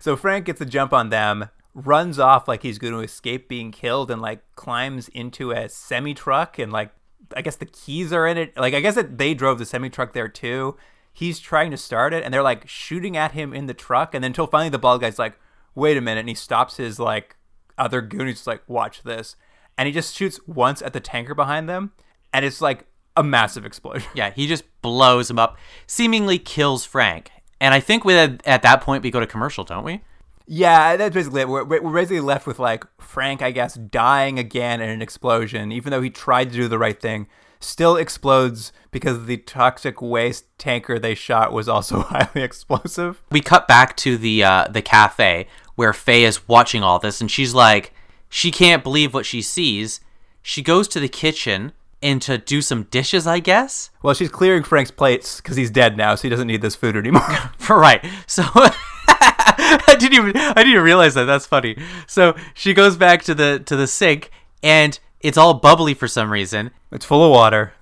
[0.00, 3.70] So Frank gets a jump on them, runs off like he's going to escape being
[3.70, 6.90] killed, and like climbs into a semi truck, and like
[7.36, 8.56] I guess the keys are in it.
[8.56, 10.76] Like I guess that they drove the semi truck there too.
[11.12, 14.24] He's trying to start it, and they're like shooting at him in the truck, and
[14.24, 15.38] then until finally the bald guy's like,
[15.74, 17.36] "Wait a minute!" and he stops his like
[17.78, 18.26] other goon.
[18.26, 19.36] He's like, "Watch this,"
[19.76, 21.92] and he just shoots once at the tanker behind them,
[22.32, 24.08] and it's like a massive explosion.
[24.14, 27.30] Yeah, he just blows him up, seemingly kills Frank.
[27.60, 30.00] And I think we at that point we go to commercial, don't we?
[30.46, 31.48] Yeah, that's basically it.
[31.48, 35.90] We're, we're basically left with like Frank, I guess, dying again in an explosion, even
[35.92, 37.28] though he tried to do the right thing,
[37.60, 43.22] still explodes because the toxic waste tanker they shot was also highly explosive.
[43.30, 47.30] We cut back to the uh, the cafe where Faye is watching all this, and
[47.30, 47.92] she's like,
[48.28, 50.00] she can't believe what she sees.
[50.42, 53.90] She goes to the kitchen and to do some dishes, I guess.
[54.02, 56.96] Well, she's clearing Frank's plates because he's dead now, so he doesn't need this food
[56.96, 57.22] anymore.
[57.70, 58.04] right.
[58.26, 61.24] So I didn't even I didn't even realize that.
[61.24, 61.76] That's funny.
[62.06, 64.30] So she goes back to the to the sink
[64.62, 66.70] and it's all bubbly for some reason.
[66.90, 67.72] it's full of water.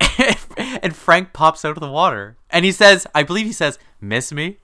[0.57, 2.37] and Frank pops out of the water.
[2.49, 4.57] And he says, I believe he says, "Miss me?"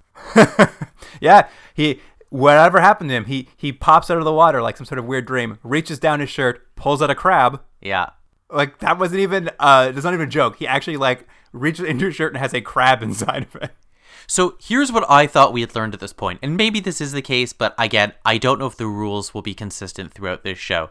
[1.19, 4.85] Yeah, he whatever happened to him, he he pops out of the water like some
[4.85, 7.61] sort of weird dream, reaches down his shirt, pulls out a crab.
[7.81, 8.09] Yeah.
[8.49, 10.57] Like that wasn't even uh it's not even a joke.
[10.57, 13.71] He actually like reaches into his shirt and has a crab inside of it.
[14.29, 17.13] So here's what I thought we had learned at this point, and maybe this is
[17.13, 20.57] the case, but again, I don't know if the rules will be consistent throughout this
[20.57, 20.89] show.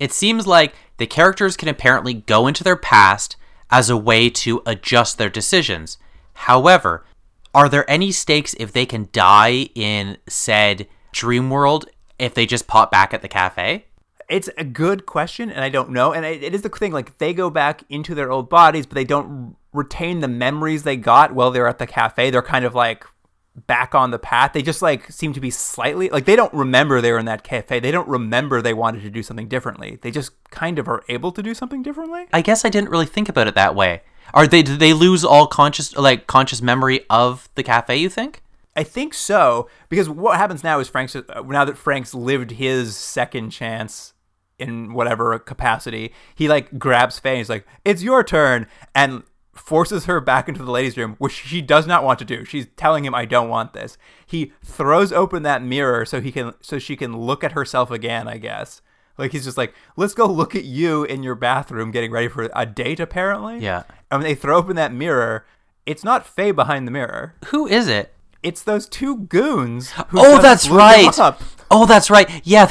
[0.00, 3.36] It seems like the characters can apparently go into their past
[3.70, 5.96] as a way to adjust their decisions.
[6.34, 7.04] However,
[7.54, 11.86] are there any stakes if they can die in said dream world
[12.18, 13.84] if they just pop back at the cafe?
[14.32, 16.14] It's a good question, and I don't know.
[16.14, 18.94] And it, it is the thing, like they go back into their old bodies, but
[18.94, 22.30] they don't retain the memories they got while they're at the cafe.
[22.30, 23.04] They're kind of like
[23.54, 24.54] back on the path.
[24.54, 27.44] They just like seem to be slightly like they don't remember they were in that
[27.44, 27.78] cafe.
[27.78, 29.98] They don't remember they wanted to do something differently.
[30.00, 32.24] They just kind of are able to do something differently.
[32.32, 34.00] I guess I didn't really think about it that way.
[34.32, 38.42] Are they did they lose all conscious like conscious memory of the cafe, you think?
[38.74, 42.96] I think so because what happens now is Frank's uh, now that Frank's lived his
[42.96, 44.11] second chance
[44.62, 49.22] in whatever capacity, he like grabs Faye and he's like, "It's your turn," and
[49.52, 52.44] forces her back into the ladies' room, which she does not want to do.
[52.44, 56.54] She's telling him, "I don't want this." He throws open that mirror so he can
[56.60, 58.26] so she can look at herself again.
[58.28, 58.80] I guess.
[59.18, 62.48] Like he's just like, let's go look at you in your bathroom getting ready for
[62.54, 63.58] a date, apparently.
[63.58, 63.82] Yeah.
[64.10, 65.44] And when they throw open that mirror,
[65.84, 68.14] it's not Faye behind the mirror Who is it?
[68.42, 69.92] it's those two goons.
[70.08, 71.16] Who Oh, that's right.
[71.70, 72.28] Oh, that's right.
[72.44, 72.66] Yeah,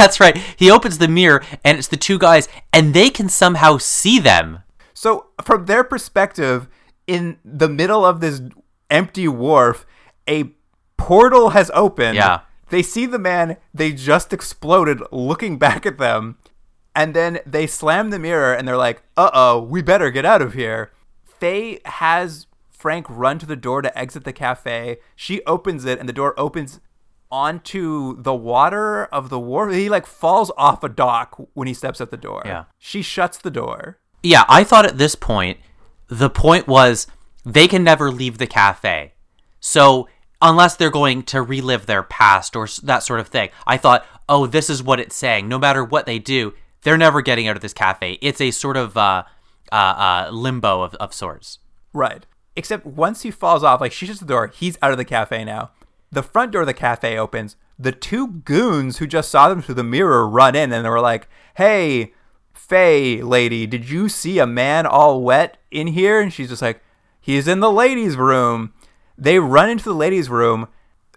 [0.00, 0.36] that's right.
[0.56, 4.60] He opens the mirror and it's the two guys and they can somehow see them.
[4.94, 6.68] So, from their perspective,
[7.06, 8.42] in the middle of this
[8.90, 9.86] empty wharf,
[10.28, 10.50] a
[10.96, 12.16] portal has opened.
[12.16, 12.40] Yeah.
[12.68, 16.38] They see the man they just exploded looking back at them,
[16.94, 20.42] and then they slam the mirror and they're like, uh oh, we better get out
[20.42, 20.92] of here.
[21.24, 24.98] Faye has Frank run to the door to exit the cafe.
[25.16, 26.80] She opens it, and the door opens
[27.30, 29.72] onto the water of the wharf.
[29.72, 32.42] He like falls off a dock when he steps out the door.
[32.44, 32.64] Yeah.
[32.78, 33.98] She shuts the door.
[34.22, 35.58] Yeah, I thought at this point,
[36.08, 37.06] the point was
[37.44, 39.14] they can never leave the cafe.
[39.60, 40.08] So,
[40.42, 44.46] unless they're going to relive their past or that sort of thing, I thought, oh,
[44.46, 45.48] this is what it's saying.
[45.48, 48.18] No matter what they do, they're never getting out of this cafe.
[48.20, 49.24] It's a sort of uh,
[49.70, 51.58] uh, uh, limbo of, of sorts.
[51.92, 52.26] Right.
[52.56, 55.44] Except once he falls off, like she shuts the door, he's out of the cafe
[55.44, 55.70] now.
[56.12, 57.56] The front door of the cafe opens.
[57.78, 61.00] The two goons who just saw them through the mirror run in and they were
[61.00, 62.12] like, Hey,
[62.52, 66.20] Faye lady, did you see a man all wet in here?
[66.20, 66.82] And she's just like,
[67.20, 68.72] He's in the ladies' room.
[69.16, 70.68] They run into the ladies' room.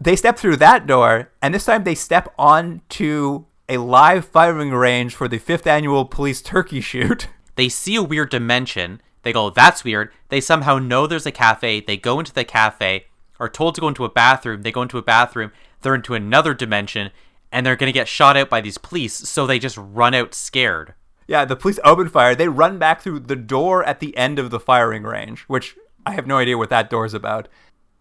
[0.02, 5.16] They step through that door, and this time they step onto a live firing range
[5.16, 7.28] for the fifth annual police turkey shoot.
[7.56, 9.00] They see a weird dimension.
[9.22, 10.12] They go, that's weird.
[10.30, 11.82] They somehow know there's a cafe.
[11.82, 13.06] They go into the cafe,
[13.40, 14.62] are told to go into a bathroom.
[14.62, 15.52] They go into a bathroom.
[15.82, 17.12] They're into another dimension,
[17.52, 19.14] and they're going to get shot out by these police.
[19.14, 20.94] So they just run out scared.
[21.28, 22.36] Yeah, the police open fire.
[22.36, 26.12] They run back through the door at the end of the firing range, which I
[26.12, 27.48] have no idea what that door's about.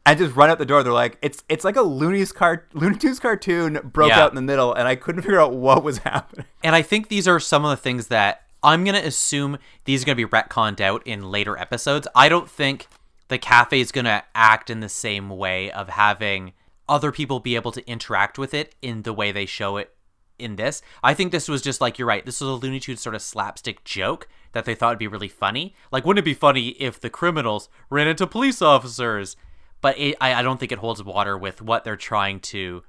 [0.05, 0.83] And just run out the door.
[0.83, 4.25] They're like, it's it's like a Looney's car Looney Tunes cartoon broke Yeah.
[4.25, 6.47] out in the middle, and I couldn't figure out what was happening.
[6.65, 10.03] And I think these are some of the things that I'm going to assume these
[10.03, 12.09] are going to be retconned out in later episodes.
[12.17, 12.89] I don't think
[13.29, 16.53] the cafe is going to act in the same way of having
[16.89, 19.95] other people be able to interact with it in the way they show it
[20.39, 20.83] in this.
[21.03, 23.23] I think this was just like, you're right, this was a Looney Tunes sort of
[23.23, 25.75] slapstick joke that they thought would be really funny.
[25.91, 29.37] Like, wouldn't it be funny if the criminals ran into police officers?
[29.81, 32.83] But it, I, I don't think it holds water with what they're trying to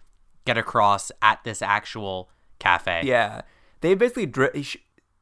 [0.45, 3.01] get across at this actual cafe.
[3.05, 3.41] Yeah,
[3.81, 4.65] they basically dri-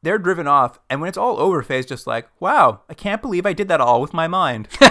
[0.04, 3.46] they're driven off, and when it's all over, Faye's just like, "Wow, I can't believe
[3.46, 4.68] I did that all with my mind."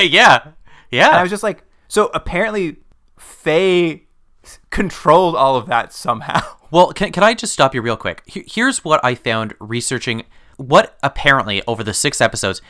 [0.00, 0.52] yeah.
[0.90, 1.08] Yeah.
[1.08, 2.76] And I was just like, so apparently,
[3.18, 4.04] Faye
[4.70, 6.40] controlled all of that somehow.
[6.70, 8.22] well, can, can I just stop you real quick?
[8.26, 10.24] Here's what I found researching
[10.56, 12.60] what apparently over the six episodes,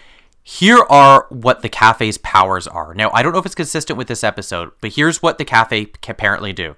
[0.43, 2.95] here are what the cafe's powers are.
[2.95, 5.87] Now, I don't know if it's consistent with this episode, but here's what the cafe
[5.87, 6.77] can apparently do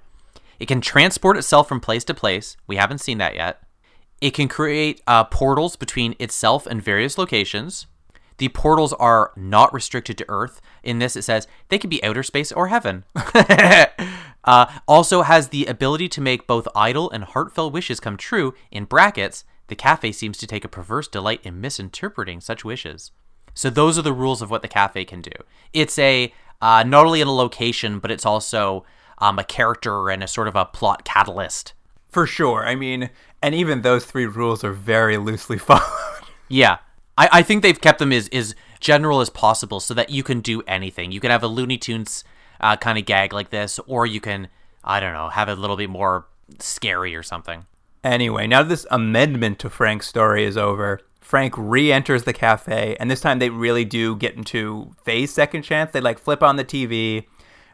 [0.59, 2.57] it can transport itself from place to place.
[2.67, 3.61] We haven't seen that yet.
[4.25, 7.89] It can create uh, portals between itself and various locations.
[8.39, 10.63] The portals are not restricted to Earth.
[10.83, 13.05] In this, it says they can be outer space or heaven.
[14.45, 18.55] uh, also has the ability to make both idle and heartfelt wishes come true.
[18.71, 23.11] In brackets, the cafe seems to take a perverse delight in misinterpreting such wishes.
[23.53, 25.33] So those are the rules of what the cafe can do.
[25.75, 26.33] It's a
[26.63, 28.87] uh, not only in a location, but it's also
[29.19, 31.75] um, a character and a sort of a plot catalyst.
[32.15, 32.65] For sure.
[32.65, 33.11] I mean,
[33.45, 35.83] and even those three rules are very loosely followed.
[36.49, 36.79] Yeah,
[37.19, 40.41] I, I think they've kept them as as general as possible so that you can
[40.41, 41.13] do anything.
[41.13, 42.25] You can have a Looney Tunes
[42.61, 44.49] uh, kind of gag like this, or you can
[44.83, 46.27] I don't know have it a little bit more
[46.59, 47.67] scary or something.
[48.03, 53.21] Anyway, now this amendment to Frank's story is over, Frank re-enters the cafe, and this
[53.21, 55.93] time they really do get into Faye's second chance.
[55.93, 57.27] They like flip on the TV.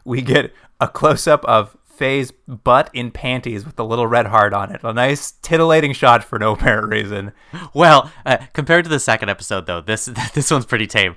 [0.05, 4.73] We get a close-up of Faye's butt in panties with the little red heart on
[4.73, 4.81] it.
[4.83, 7.31] A nice titillating shot for no apparent reason.
[7.73, 11.15] Well, uh, compared to the second episode, though, this this one's pretty tame.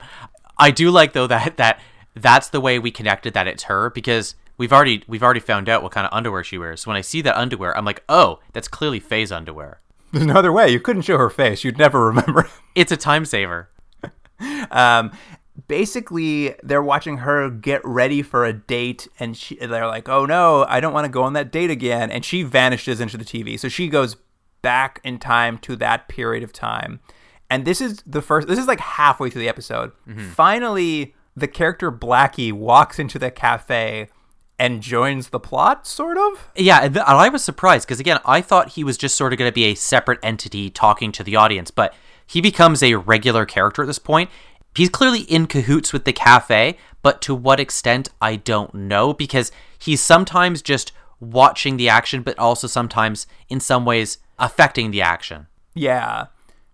[0.58, 1.80] I do like though that that
[2.14, 5.82] that's the way we connected that it's her because we've already we've already found out
[5.82, 6.82] what kind of underwear she wears.
[6.82, 9.80] So when I see that underwear, I'm like, oh, that's clearly Faye's underwear.
[10.12, 10.68] There's no other way.
[10.68, 11.64] You couldn't show her face.
[11.64, 12.48] You'd never remember.
[12.74, 13.68] It's a time saver.
[14.70, 15.12] um,
[15.68, 20.64] basically, they're watching her get ready for a date, and she, they're like, "Oh no,
[20.68, 23.58] I don't want to go on that date again." And she vanishes into the TV.
[23.58, 24.16] So she goes
[24.62, 27.00] back in time to that period of time.
[27.50, 28.48] And this is the first.
[28.48, 29.92] This is like halfway through the episode.
[30.08, 30.30] Mm-hmm.
[30.30, 34.08] Finally, the character Blackie walks into the cafe
[34.58, 36.50] and joins the plot, sort of.
[36.56, 39.50] Yeah, and I was surprised because again, I thought he was just sort of going
[39.50, 41.94] to be a separate entity talking to the audience, but
[42.26, 44.30] he becomes a regular character at this point.
[44.76, 49.52] He's clearly in cahoots with the cafe, but to what extent I don't know because
[49.78, 55.46] he's sometimes just watching the action, but also sometimes in some ways affecting the action.
[55.74, 56.26] Yeah.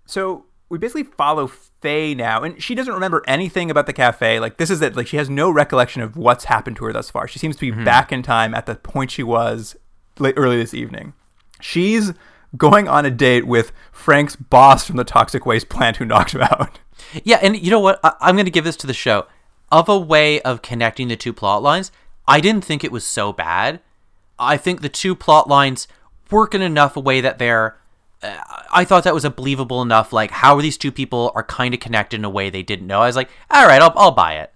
[0.07, 4.41] So we basically follow Faye now, and she doesn't remember anything about the cafe.
[4.41, 4.97] Like this is it.
[4.97, 7.29] Like she has no recollection of what's happened to her thus far.
[7.29, 7.85] She seems to be mm-hmm.
[7.85, 9.77] back in time at the point she was
[10.19, 11.13] late early this evening.
[11.61, 12.13] She's
[12.57, 16.43] going on a date with Frank's boss from the toxic waste plant who knocked him
[16.43, 16.79] out.
[17.25, 18.01] Yeah, and you know what?
[18.05, 19.27] I- I'm going to give this to the show.
[19.73, 21.93] Of a way of connecting the two plot lines,
[22.27, 23.81] I didn't think it was so bad.
[24.39, 25.87] I think the two plot lines
[26.31, 27.77] work in enough a way that they're.
[28.23, 28.39] Uh,
[28.73, 30.13] I thought that was a believable enough.
[30.13, 32.87] Like how are these two people are kind of connected in a way they didn't
[32.87, 33.01] know.
[33.01, 34.53] I was like, all right, I'll I'll buy it.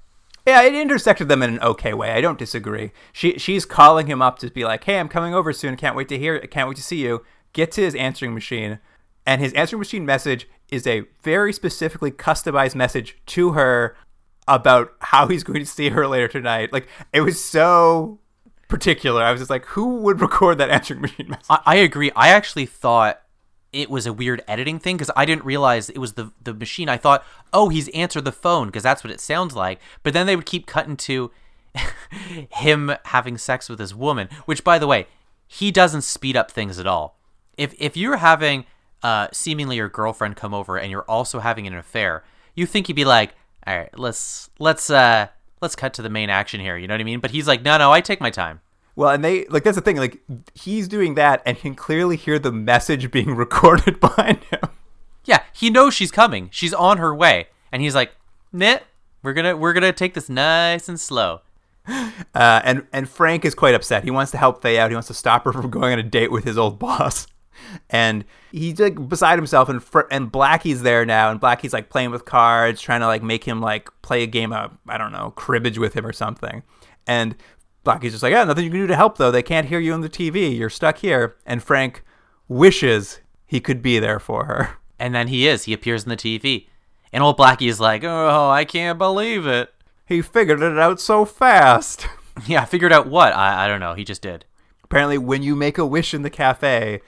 [0.47, 2.11] Yeah, it intersected them in an okay way.
[2.11, 2.93] I don't disagree.
[3.13, 5.77] She she's calling him up to be like, "Hey, I'm coming over soon.
[5.77, 6.37] Can't wait to hear.
[6.37, 8.81] It, can't wait to see you." Get to his answering machine,
[9.25, 13.97] and his answering machine message is a very specifically customized message to her
[14.47, 16.73] about how he's going to see her later tonight.
[16.73, 18.19] Like it was so
[18.69, 19.23] particular.
[19.23, 21.47] I was just like, who would record that answering machine message?
[21.49, 22.11] I, I agree.
[22.15, 23.21] I actually thought
[23.73, 26.89] it was a weird editing thing because I didn't realize it was the the machine.
[26.89, 29.81] I thought, oh, he's answered the phone because that's what it sounds like.
[30.03, 31.31] But then they would keep cutting to
[32.51, 35.07] him having sex with his woman, which, by the way,
[35.47, 37.19] he doesn't speed up things at all.
[37.57, 38.65] If if you're having
[39.03, 42.95] uh, seemingly your girlfriend come over and you're also having an affair, you think you'd
[42.95, 43.35] be like,
[43.67, 45.29] all right, let's let's uh
[45.61, 46.77] let's cut to the main action here.
[46.77, 47.21] You know what I mean?
[47.21, 48.61] But he's like, no, no, I take my time.
[48.97, 49.97] Well, and they like that's the thing.
[49.97, 50.21] Like
[50.55, 54.71] he's doing that, and can clearly hear the message being recorded behind him.
[55.25, 56.49] Yeah, he knows she's coming.
[56.53, 58.13] She's on her way, and he's like,
[58.53, 58.85] "Nit,
[59.23, 61.41] we're gonna we're gonna take this nice and slow."
[61.87, 64.05] Uh, and and Frank is quite upset.
[64.05, 64.91] He wants to help Faye out.
[64.91, 67.27] He wants to stop her from going on a date with his old boss.
[67.91, 72.11] And he's like beside himself, and fr- and Blackie's there now, and Blackie's like playing
[72.11, 75.33] with cards, trying to like make him like play a game of I don't know
[75.37, 76.63] cribbage with him or something.
[77.07, 77.37] And
[77.85, 79.31] Blackie's just like, yeah, nothing you can do to help though.
[79.31, 80.57] They can't hear you on the TV.
[80.57, 81.37] You're stuck here.
[81.45, 82.03] And Frank
[82.49, 84.71] wishes he could be there for her.
[84.97, 85.65] And then he is.
[85.65, 86.69] He appears in the TV,
[87.13, 89.75] and old Blackie is like, "Oh, I can't believe it."
[90.07, 92.07] He figured it out so fast.
[92.47, 93.95] Yeah, figured out what I I don't know.
[93.95, 94.45] He just did.
[94.83, 97.01] Apparently, when you make a wish in the cafe,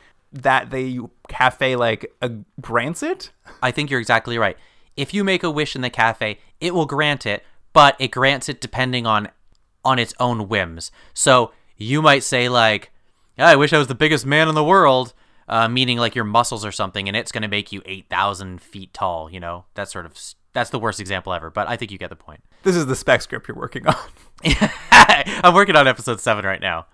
[0.42, 2.29] that the cafe like uh,
[2.61, 3.31] grants it.
[3.62, 4.57] I think you're exactly right.
[4.96, 8.49] If you make a wish in the cafe, it will grant it, but it grants
[8.49, 9.29] it depending on
[9.85, 10.90] on its own whims.
[11.14, 12.90] So you might say like,
[13.37, 15.12] yeah, "I wish I was the biggest man in the world,"
[15.49, 18.61] uh, meaning like your muscles or something, and it's going to make you eight thousand
[18.61, 19.31] feet tall.
[19.31, 20.16] You know, that sort of
[20.53, 22.43] that's the worst example ever, but I think you get the point.
[22.62, 23.97] This is the spec script you're working on.
[24.93, 26.87] I'm working on episode seven right now.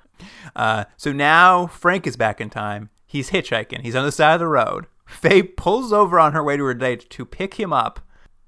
[0.54, 2.90] Uh, so now Frank is back in time.
[3.12, 3.82] He's hitchhiking.
[3.82, 4.86] He's on the side of the road.
[5.04, 8.00] Faye pulls over on her way to her date to pick him up.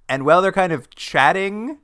[0.08, 1.80] And while they're kind of chatting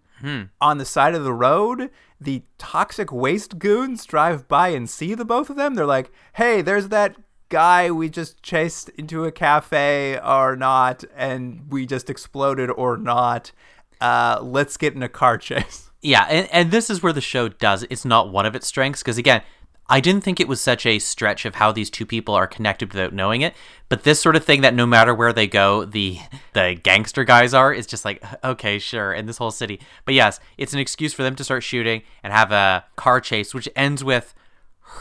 [0.62, 5.26] on the side of the road, the toxic waste goons drive by and see the
[5.26, 5.74] both of them.
[5.74, 7.16] They're like, hey, there's that
[7.50, 13.52] guy we just chased into a cafe or not, and we just exploded or not.
[14.00, 15.90] Uh, let's get in a car chase.
[16.00, 17.84] Yeah, and, and this is where the show does.
[17.90, 19.42] It's not one of its strengths because again,
[19.90, 22.92] I didn't think it was such a stretch of how these two people are connected
[22.92, 23.54] without knowing it.
[23.88, 26.18] But this sort of thing that no matter where they go, the
[26.52, 29.80] the gangster guys are is just like okay, sure, in this whole city.
[30.04, 33.52] But yes, it's an excuse for them to start shooting and have a car chase,
[33.52, 34.32] which ends with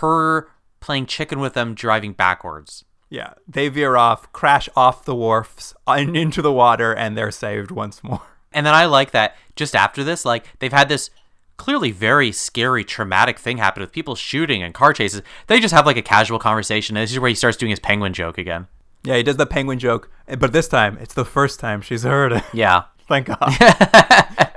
[0.02, 2.84] her playing chicken with them driving backwards.
[3.12, 7.32] Yeah, they veer off, crash off the wharfs uh, and into the water, and they're
[7.32, 8.22] saved once more.
[8.52, 11.12] And then I like that just after this, like they've had this
[11.60, 15.22] clearly very scary, traumatic thing happened with people shooting and car chases.
[15.46, 16.98] They just have like a casual conversation.
[16.98, 18.68] And this is where he starts doing his penguin joke again.
[19.04, 22.32] Yeah, he does the penguin joke, but this time it's the first time she's heard
[22.32, 22.44] it.
[22.54, 22.86] Yeah.
[23.08, 23.54] Thank God.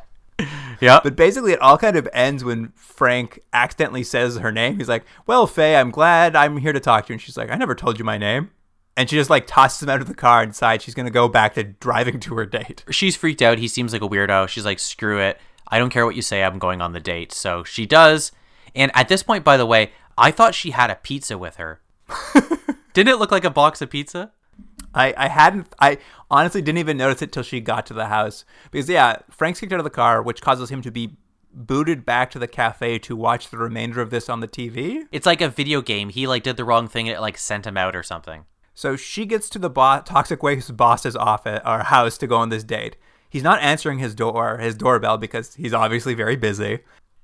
[0.80, 0.98] Yeah.
[1.00, 4.78] But basically, it all kind of ends when Frank accidentally says her name.
[4.78, 7.52] He's like, "Well, Faye, I'm glad I'm here to talk to you." And she's like,
[7.52, 8.50] "I never told you my name."
[8.96, 11.28] And she just like tosses him out of the car and decides she's gonna go
[11.28, 12.84] back to driving to her date.
[12.90, 13.58] She's freaked out.
[13.58, 14.48] He seems like a weirdo.
[14.48, 15.38] She's like, screw it.
[15.72, 16.44] I don't care what you say.
[16.44, 17.32] I'm going on the date.
[17.32, 18.30] So she does.
[18.74, 21.80] And at this point, by the way, I thought she had a pizza with her.
[22.92, 24.32] Didn't it look like a box of pizza?
[24.94, 25.96] I, I hadn't I
[26.30, 29.72] honestly didn't even notice it till she got to the house because yeah Frank's kicked
[29.72, 31.16] out of the car which causes him to be
[31.54, 35.06] booted back to the cafe to watch the remainder of this on the TV.
[35.10, 36.10] It's like a video game.
[36.10, 38.44] He like did the wrong thing and it like sent him out or something.
[38.74, 42.48] So she gets to the bo- toxic waste boss's office or house to go on
[42.48, 42.96] this date.
[43.32, 46.80] He's not answering his door, his doorbell because he's obviously very busy.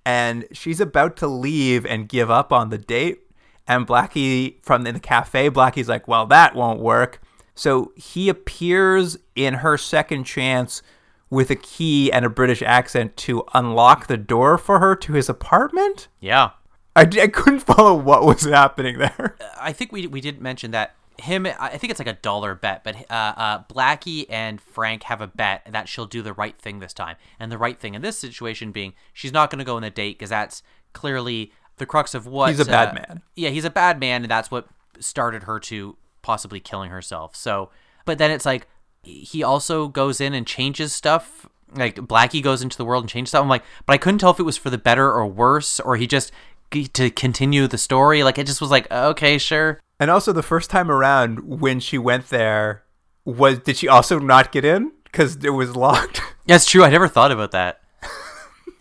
[0.06, 3.26] And she's about to leave and give up on the date.
[3.66, 7.20] And Blackie from the cafe, Blackie's like, "Well, that won't work."
[7.54, 10.80] So he appears in her second chance
[11.28, 15.28] with a key and a British accent to unlock the door for her to his
[15.28, 16.08] apartment.
[16.20, 16.52] Yeah.
[16.96, 19.36] I, I couldn't follow what was happening there.
[19.60, 21.46] I think we we did mention that him.
[21.46, 25.26] I think it's like a dollar bet, but uh, uh, Blackie and Frank have a
[25.26, 28.18] bet that she'll do the right thing this time, and the right thing in this
[28.18, 30.62] situation being she's not going to go on a date because that's
[30.92, 33.22] clearly the crux of what He's a bad uh, man.
[33.36, 34.68] Yeah, he's a bad man, and that's what
[35.00, 37.34] started her to possibly killing herself.
[37.36, 37.70] So,
[38.04, 38.66] but then it's like
[39.02, 41.48] he also goes in and changes stuff.
[41.74, 43.42] Like Blackie goes into the world and changes stuff.
[43.42, 45.96] I'm like, but I couldn't tell if it was for the better or worse, or
[45.96, 46.32] he just
[46.70, 48.22] to continue the story.
[48.22, 49.80] Like it just was like, okay, sure.
[50.00, 52.84] And also, the first time around when she went there,
[53.24, 56.20] was did she also not get in because it was locked?
[56.46, 56.84] That's true.
[56.84, 57.80] I never thought about that.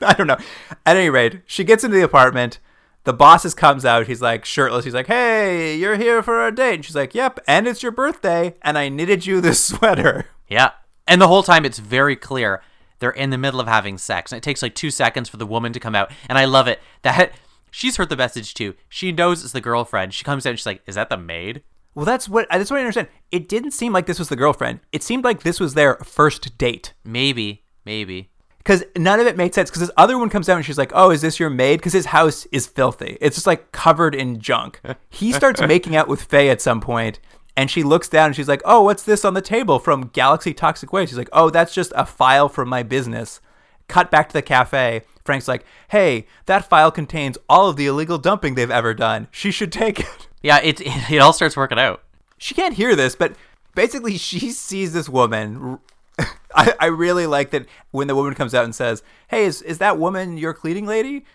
[0.01, 0.37] I don't know.
[0.85, 2.59] At any rate, she gets into the apartment.
[3.03, 4.07] The bosses comes out.
[4.07, 4.85] He's like shirtless.
[4.85, 7.91] He's like, "Hey, you're here for a date." And she's like, "Yep, and it's your
[7.91, 10.71] birthday, and I knitted you this sweater." Yeah.
[11.07, 12.61] And the whole time it's very clear
[12.99, 14.31] they're in the middle of having sex.
[14.31, 16.11] And it takes like two seconds for the woman to come out.
[16.27, 17.31] And I love it that
[17.77, 18.73] she's heard the message too.
[18.89, 20.13] She knows it's the girlfriend.
[20.13, 21.61] She comes out and she's like, Is that the maid?
[21.93, 23.07] Well, that's what uh, that's what I understand.
[23.31, 24.79] It didn't seem like this was the girlfriend.
[24.91, 26.93] It seemed like this was their first date.
[27.03, 27.63] Maybe.
[27.85, 28.29] Maybe.
[28.57, 29.69] because none of it made sense.
[29.69, 31.93] Because this other one comes out and she's like, "Oh, is this your maid?" Because
[31.93, 33.17] his house is filthy.
[33.21, 34.81] It's just like covered in junk.
[35.09, 37.19] He starts making out with Faye at some point,
[37.55, 40.53] and she looks down and she's like, "Oh, what's this on the table from Galaxy
[40.53, 43.39] Toxic Waste?" She's like, "Oh, that's just a file from my business."
[43.87, 45.01] Cut back to the cafe.
[45.25, 49.27] Frank's like, "Hey, that file contains all of the illegal dumping they've ever done.
[49.31, 50.07] She should take it."
[50.43, 52.03] Yeah, it, it, it all starts working out.
[52.37, 53.33] she can't hear this, but
[53.73, 55.79] basically she sees this woman.
[56.55, 59.79] I, I really like that when the woman comes out and says, Hey, is, is
[59.79, 61.25] that woman your cleaning lady?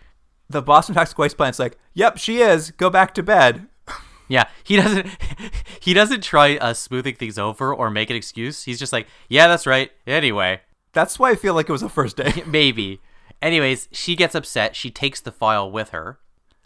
[0.48, 2.70] The Boston Toxic Waste Plant's like, Yep, she is.
[2.70, 3.66] Go back to bed.
[4.28, 5.08] Yeah, he doesn't
[5.80, 8.62] he doesn't try uh, smoothing things over or make an excuse.
[8.62, 9.90] He's just like, yeah, that's right.
[10.06, 10.60] Anyway,
[10.92, 12.46] That's why I feel like it was a first date.
[12.46, 13.00] maybe.
[13.40, 14.76] Anyways, she gets upset.
[14.76, 16.18] She takes the file with her,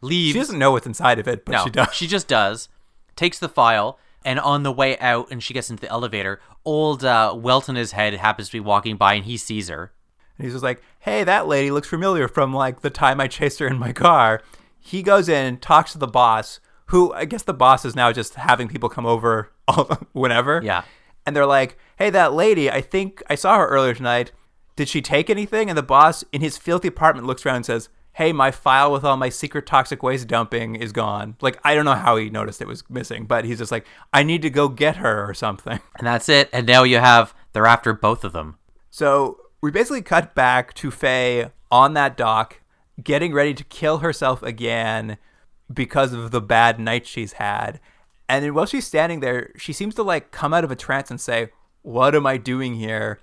[0.02, 0.32] leaves.
[0.32, 1.94] She doesn't know what's inside of it, but no, she does.
[1.94, 2.68] she just does.
[3.14, 6.40] Takes the file, and on the way out, and she gets into the elevator.
[6.66, 9.92] Old uh, Welton, his head happens to be walking by, and he sees her.
[10.36, 13.58] And he's just like, hey, that lady looks familiar from like the time I chased
[13.60, 14.42] her in my car.
[14.78, 18.34] He goes in, talks to the boss, who I guess the boss is now just
[18.34, 20.60] having people come over all, whenever.
[20.62, 20.82] Yeah.
[21.26, 24.32] And they're like, hey, that lady, I think I saw her earlier tonight.
[24.76, 25.68] Did she take anything?
[25.68, 29.04] And the boss in his filthy apartment looks around and says, hey, my file with
[29.04, 31.36] all my secret toxic waste dumping is gone.
[31.42, 34.22] Like, I don't know how he noticed it was missing, but he's just like, I
[34.22, 35.80] need to go get her or something.
[35.98, 36.48] And that's it.
[36.52, 38.56] And now you have they're after both of them.
[38.90, 42.60] So we basically cut back to Faye on that dock,
[43.02, 45.18] getting ready to kill herself again
[45.72, 47.80] because of the bad night she's had.
[48.28, 51.10] And then while she's standing there, she seems to like come out of a trance
[51.10, 51.50] and say,
[51.82, 53.20] What am I doing here?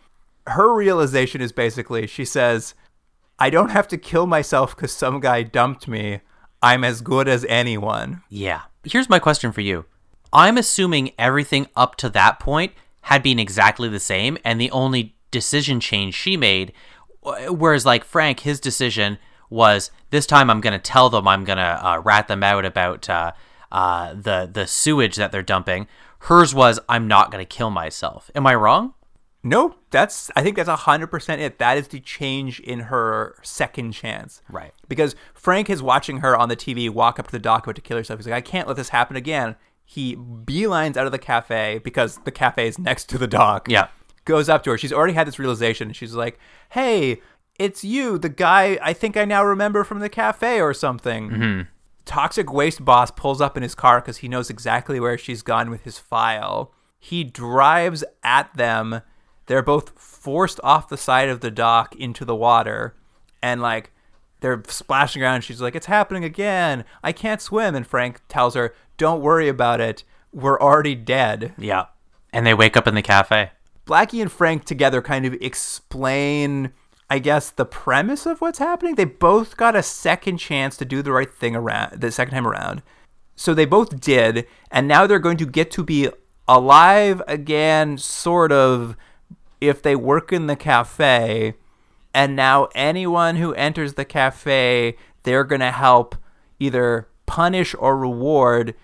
[0.47, 2.73] Her realization is basically she says,
[3.39, 6.21] I don't have to kill myself because some guy dumped me.
[6.61, 8.21] I'm as good as anyone.
[8.29, 8.61] Yeah.
[8.83, 9.85] Here's my question for you.
[10.31, 15.15] I'm assuming everything up to that point had been exactly the same, and the only
[15.29, 16.71] decision change she made,
[17.21, 19.17] whereas like Frank, his decision
[19.49, 22.65] was this time I'm going to tell them I'm going to uh, rat them out
[22.65, 23.33] about uh,
[23.74, 25.88] uh, the the sewage that they're dumping.
[26.19, 28.32] Hers was I'm not going to kill myself.
[28.34, 28.93] Am I wrong?
[29.43, 31.57] No, that's I think that's hundred percent it.
[31.57, 34.41] That is the change in her second chance.
[34.47, 34.71] Right.
[34.88, 37.82] Because Frank is watching her on the TV walk up to the dock about to
[37.82, 38.19] kill herself.
[38.19, 39.57] He's like, I can't let this happen again.
[39.84, 43.67] He beelines out of the cafe because the cafe is next to the dock.
[43.67, 43.89] Yeah.
[44.24, 44.78] Goes up to her.
[44.78, 45.91] She's already had this realization.
[45.91, 47.19] She's like, Hey,
[47.59, 51.30] it's you, the guy I think I now remember from the cafe or something.
[51.30, 51.61] Mm-hmm.
[52.05, 55.69] Toxic waste boss pulls up in his car because he knows exactly where she's gone
[55.69, 56.73] with his file.
[56.99, 59.01] He drives at them
[59.45, 62.95] they're both forced off the side of the dock into the water
[63.41, 63.91] and like
[64.39, 68.73] they're splashing around she's like it's happening again i can't swim and frank tells her
[68.97, 71.85] don't worry about it we're already dead Yeah.
[72.31, 73.51] And they wake up in the cafe.
[73.85, 76.73] blackie and frank together kind of explain
[77.09, 78.95] i guess the premise of what's happening?
[78.95, 82.47] They both got a second chance to do the right thing around the second time
[82.47, 82.81] around.
[83.35, 86.09] So they both did and now they're going to get to be
[86.47, 88.95] alive again sort of
[89.61, 91.55] if they work in the cafe.
[92.13, 96.15] And now anyone who enters the cafe they're going to help
[96.59, 98.75] either punish or reward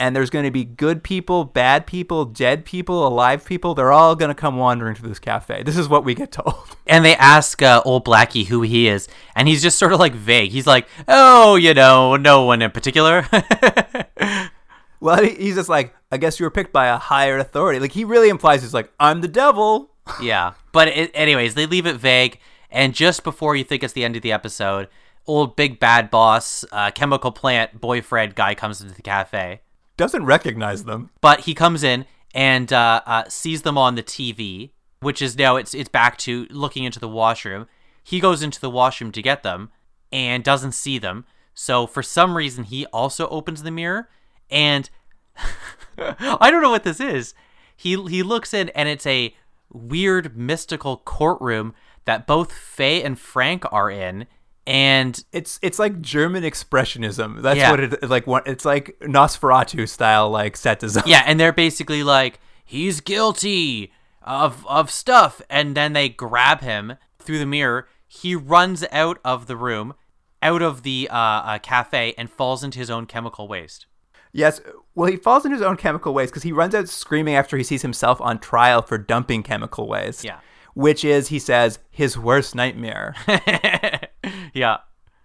[0.00, 4.14] and there's going to be good people bad people dead people alive people they're all
[4.14, 7.16] going to come wandering to this cafe this is what we get told And they
[7.16, 10.52] ask uh, old Blackie who he is, and he's just sort of like vague.
[10.52, 13.28] He's like, "Oh, you know, no one in particular."
[15.00, 18.04] well he's just like i guess you were picked by a higher authority like he
[18.04, 19.92] really implies he's like i'm the devil
[20.22, 22.38] yeah, but it, anyways, they leave it vague,
[22.70, 24.88] and just before you think it's the end of the episode,
[25.26, 29.60] old big bad boss, uh, chemical plant boyfriend guy comes into the cafe.
[29.98, 34.70] Doesn't recognize them but he comes in and uh, uh, sees them on the TV,
[35.00, 37.66] which is now it's it's back to looking into the washroom.
[38.02, 39.70] He goes into the washroom to get them
[40.12, 41.24] and doesn't see them.
[41.54, 44.08] So for some reason, he also opens the mirror
[44.50, 44.88] and
[45.98, 47.34] I don't know what this is.
[47.76, 49.34] He he looks in and it's a
[49.70, 51.74] weird mystical courtroom
[52.04, 54.26] that both Faye and Frank are in.
[54.68, 57.40] And it's it's like German expressionism.
[57.40, 57.70] That's Yeah.
[57.70, 58.26] what it like.
[58.26, 61.04] What it's like Nosferatu style like set design.
[61.06, 63.92] Yeah, and they're basically like, he's guilty
[64.22, 67.88] of of stuff, and then they grab him through the mirror.
[68.06, 69.94] He runs out of the room,
[70.42, 73.86] out of the uh, uh, cafe, and falls into his own chemical waste.
[74.32, 74.60] Yes.
[74.94, 77.64] Well, he falls into his own chemical waste because he runs out screaming after he
[77.64, 80.24] sees himself on trial for dumping chemical waste.
[80.24, 80.40] Yeah.
[80.74, 83.14] Which is, he says, his worst nightmare
[84.58, 84.78] yeah,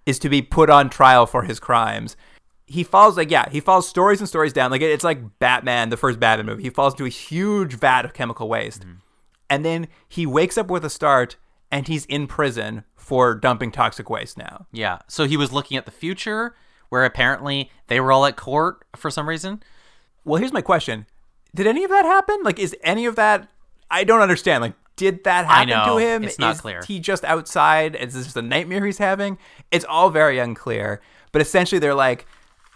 [0.05, 2.15] is to be put on trial for his crimes.
[2.65, 4.71] He falls like yeah, he falls stories and stories down.
[4.71, 6.63] Like it's like Batman, the first Batman movie.
[6.63, 8.97] He falls into a huge vat of chemical waste, mm-hmm.
[9.49, 11.35] and then he wakes up with a start,
[11.71, 14.65] and he's in prison for dumping toxic waste now.
[14.71, 14.99] yeah.
[15.09, 16.55] So he was looking at the future,
[16.89, 19.61] where apparently they were all at court for some reason.
[20.23, 21.05] Well, here's my question:
[21.53, 22.37] Did any of that happen?
[22.43, 23.49] Like, is any of that?
[23.91, 24.61] I don't understand.
[24.61, 26.23] Like, did that happen know, to him?
[26.23, 26.81] it's not is clear.
[26.87, 27.95] he just outside?
[27.95, 29.37] Is this just a nightmare he's having?
[29.71, 31.01] It's all very unclear.
[31.31, 32.25] But essentially, they're like,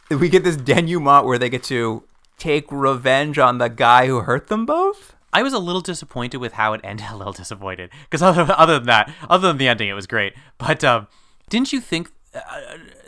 [0.09, 2.03] we get this denouement where they get to
[2.37, 5.15] take revenge on the guy who hurt them both.
[5.33, 7.07] I was a little disappointed with how it ended.
[7.11, 10.33] A little disappointed because other, other than that, other than the ending, it was great.
[10.57, 11.07] But um,
[11.49, 12.39] didn't you think uh,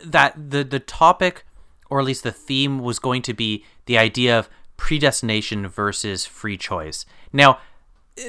[0.04, 1.44] that the the topic,
[1.88, 6.56] or at least the theme, was going to be the idea of predestination versus free
[6.56, 7.06] choice?
[7.32, 7.58] Now,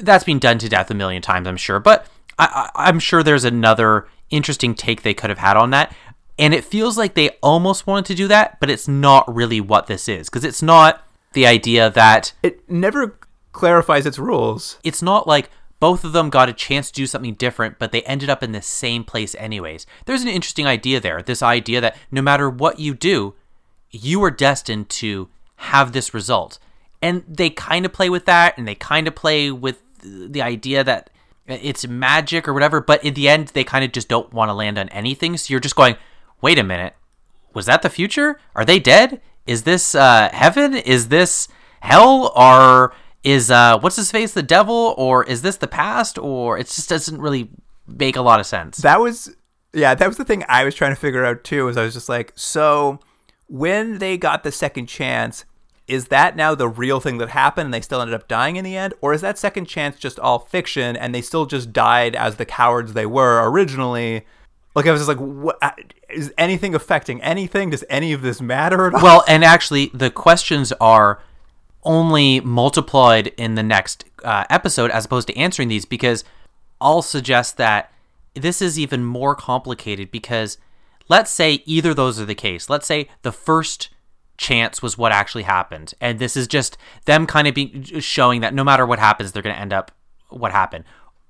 [0.01, 1.79] that's been done to death a million times, I'm sure.
[1.79, 2.07] But
[2.39, 5.95] I, I, I'm sure there's another interesting take they could have had on that.
[6.39, 9.87] And it feels like they almost wanted to do that, but it's not really what
[9.87, 13.19] this is because it's not the idea that It never
[13.51, 14.79] clarifies its rules.
[14.83, 18.03] it's not like both of them got a chance to do something different, but they
[18.03, 19.85] ended up in the same place anyways.
[20.05, 21.21] There's an interesting idea there.
[21.21, 23.33] This idea that no matter what you do,
[23.89, 25.27] you are destined to
[25.57, 26.59] have this result.
[27.01, 30.83] And they kind of play with that and they kind of play with the idea
[30.83, 31.09] that
[31.47, 34.53] it's magic or whatever, but in the end, they kind of just don't want to
[34.53, 35.35] land on anything.
[35.37, 35.95] So you're just going,
[36.41, 36.95] wait a minute,
[37.53, 38.39] was that the future?
[38.55, 39.21] Are they dead?
[39.45, 40.75] Is this uh, heaven?
[40.75, 41.47] Is this
[41.81, 42.31] hell?
[42.35, 42.93] Or
[43.23, 44.93] is uh, what's his face the devil?
[44.97, 46.17] Or is this the past?
[46.17, 47.49] Or it just doesn't really
[47.87, 48.77] make a lot of sense.
[48.77, 49.35] That was
[49.73, 51.67] yeah, that was the thing I was trying to figure out too.
[51.67, 52.99] Is I was just like, so
[53.47, 55.45] when they got the second chance,
[55.87, 58.63] is that now the real thing that happened and they still ended up dying in
[58.63, 62.15] the end, or is that second chance just all fiction and they still just died
[62.15, 64.25] as the cowards they were originally?
[64.73, 65.57] Like I was just like, what
[66.09, 67.71] is anything affecting anything?
[67.71, 69.01] Does any of this matter at all?
[69.01, 71.21] well, and actually, the questions are
[71.83, 76.23] only multiplied in the next uh, episode as opposed to answering these because
[76.79, 77.91] I'll suggest that
[78.33, 80.57] this is even more complicated because
[81.09, 82.69] let's say either those are the case.
[82.69, 83.89] Let's say the first
[84.41, 86.75] chance was what actually happened and this is just
[87.05, 89.91] them kind of being showing that no matter what happens they're going to end up
[90.31, 90.85] what happened.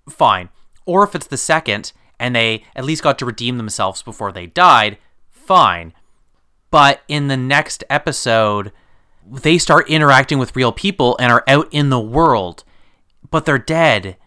[0.10, 0.50] Fine.
[0.86, 4.48] Or if it's the second and they at least got to redeem themselves before they
[4.48, 4.98] died,
[5.30, 5.94] fine.
[6.70, 8.72] But in the next episode,
[9.28, 12.64] they start interacting with real people and are out in the world,
[13.30, 14.18] but they're dead.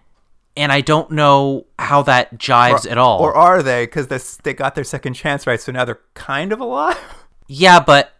[0.56, 3.20] And I don't know how that jives at all.
[3.20, 3.86] Or are they?
[3.86, 5.60] Because they got their second chance, right?
[5.60, 6.98] So now they're kind of alive.
[7.48, 8.13] yeah, but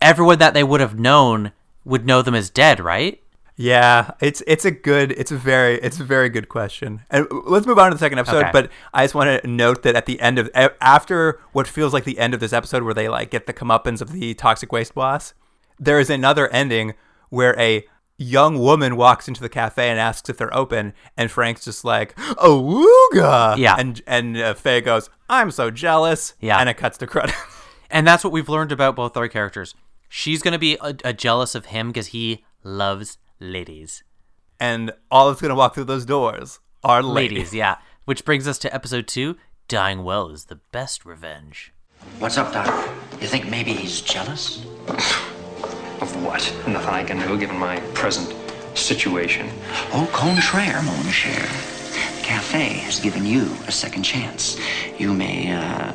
[0.00, 1.52] everyone that they would have known
[1.84, 3.22] would know them as dead, right?
[3.56, 7.02] Yeah, it's it's a good, it's a very, it's a very good question.
[7.10, 8.44] And let's move on to the second episode.
[8.44, 8.50] Okay.
[8.52, 10.48] But I just want to note that at the end of
[10.80, 14.00] after what feels like the end of this episode, where they like get the comeuppance
[14.00, 15.34] of the toxic waste boss,
[15.78, 16.94] there is another ending
[17.28, 17.84] where a
[18.16, 22.16] young woman walks into the cafe and asks if they're open, and Frank's just like,
[22.16, 23.76] "Awooga!" Yeah.
[23.78, 26.58] and and uh, Faye goes, "I'm so jealous." Yeah.
[26.58, 27.36] and it cuts to credits.
[27.92, 29.74] And that's what we've learned about both our characters.
[30.12, 34.02] She's going to be a, a jealous of him because he loves ladies.
[34.58, 37.38] and all that's gonna walk through those doors are ladies.
[37.38, 37.76] Ladies, yeah.
[38.04, 39.36] Which brings us to episode two
[39.68, 41.72] Dying Well is the best revenge.
[42.18, 42.66] What's up, Doc?
[43.20, 44.66] You think maybe he's jealous?
[46.02, 46.42] Of what?
[46.66, 48.34] Nothing I can do given my present
[48.76, 49.48] situation.
[49.92, 51.40] Au contraire, mon cher.
[52.16, 54.58] The cafe has given you a second chance.
[54.98, 55.92] You may, uh,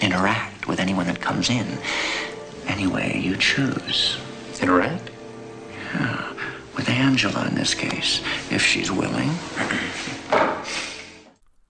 [0.00, 1.78] interact with anyone that comes in
[2.66, 4.18] any way you choose.
[4.60, 5.10] Interact?
[5.94, 6.32] Yeah,
[6.76, 9.30] with Angela in this case, if she's willing.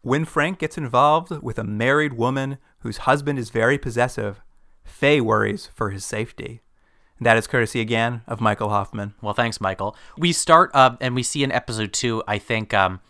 [0.04, 4.40] When Frank gets involved with a married woman whose husband is very possessive,
[4.82, 6.60] Faye worries for his safety.
[7.20, 9.14] That is courtesy again of Michael Hoffman.
[9.22, 9.96] Well, thanks, Michael.
[10.18, 13.00] We start uh, and we see in episode two, I think um,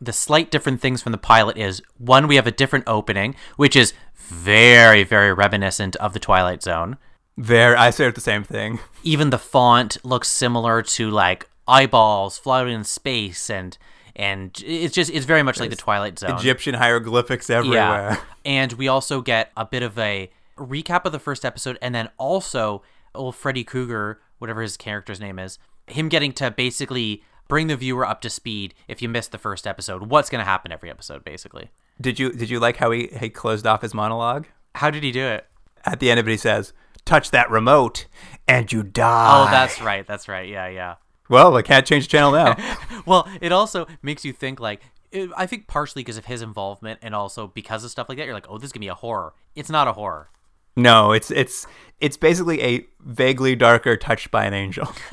[0.00, 3.74] the slight different things from the pilot is one, we have a different opening, which
[3.74, 6.96] is very, very reminiscent of the Twilight Zone.
[7.36, 8.78] There, I said the same thing.
[9.02, 13.76] Even the font looks similar to like eyeballs floating in space, and
[14.14, 16.38] and it's just it's very much like the Twilight Zone.
[16.38, 18.18] Egyptian hieroglyphics everywhere.
[18.44, 22.08] And we also get a bit of a recap of the first episode, and then
[22.16, 22.82] also
[23.14, 28.06] old Freddy Krueger, whatever his character's name is, him getting to basically bring the viewer
[28.06, 30.10] up to speed if you missed the first episode.
[30.10, 31.70] What's going to happen every episode, basically.
[32.00, 34.46] Did you did you like how he, he closed off his monologue?
[34.74, 35.46] How did he do it?
[35.84, 36.72] At the end of it, he says,
[37.06, 38.06] "Touch that remote,
[38.46, 39.46] and you oh, die.
[39.48, 40.06] Oh, that's right.
[40.06, 40.46] That's right.
[40.48, 40.94] Yeah, yeah.
[41.30, 41.56] well.
[41.56, 42.56] I can't change the channel now.
[43.06, 44.82] Well, it also makes you think like
[45.12, 48.24] it, I think partially because of his involvement and also because of stuff like that.
[48.24, 49.32] You're like, oh, this is gonna be a horror.
[49.54, 50.28] It's not a horror.
[50.76, 51.66] no, it's it's
[52.00, 54.92] it's basically a vaguely darker Touched by an Angel.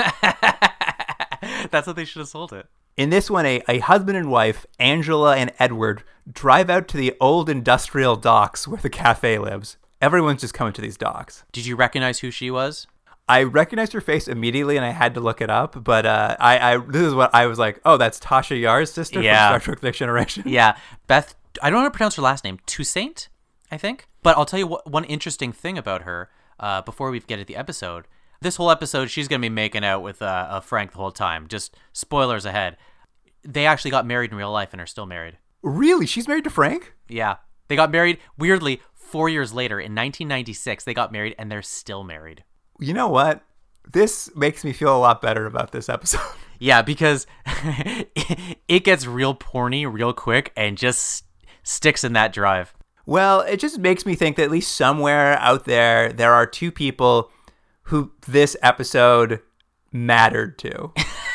[1.72, 2.68] That's what they should have sold it.
[2.96, 7.16] In this one, a, a husband and wife, Angela and Edward, drive out to the
[7.20, 9.78] old industrial docks where the cafe lives.
[10.04, 11.46] Everyone's just coming to these docks.
[11.54, 12.88] Did you recognize who she was?
[13.30, 15.82] I recognized her face immediately, and I had to look it up.
[15.82, 17.80] But uh, I, I, this is what I was like.
[17.86, 19.52] Oh, that's Tasha Yar's sister Yeah.
[19.54, 20.44] from Star Trek: Next Generation.
[20.46, 20.76] Yeah,
[21.08, 21.36] Beth.
[21.62, 22.60] I don't know how to pronounce her last name.
[22.66, 23.30] Toussaint,
[23.72, 24.08] I think.
[24.24, 26.30] But I'll tell you what, one interesting thing about her.
[26.60, 28.06] Uh, before we get to the episode,
[28.42, 31.48] this whole episode she's gonna be making out with uh, uh, Frank the whole time.
[31.48, 32.76] Just spoilers ahead.
[33.46, 35.38] They actually got married in real life and are still married.
[35.62, 36.06] Really?
[36.06, 36.94] She's married to Frank?
[37.08, 37.38] Yeah,
[37.70, 38.82] they got married weirdly
[39.14, 40.86] four years later in 1996.
[40.86, 42.44] They got married and they're still married.
[42.80, 43.44] You know what?
[43.94, 46.20] This makes me feel a lot better about this episode.
[46.60, 47.28] Yeah, because
[48.70, 51.26] it gets real porny real quick and just
[51.64, 52.74] sticks in that drive.
[53.06, 56.72] Well, it just makes me think that at least somewhere out there, there are two
[56.72, 57.32] people
[57.86, 59.42] who this episode
[59.92, 60.94] mattered to.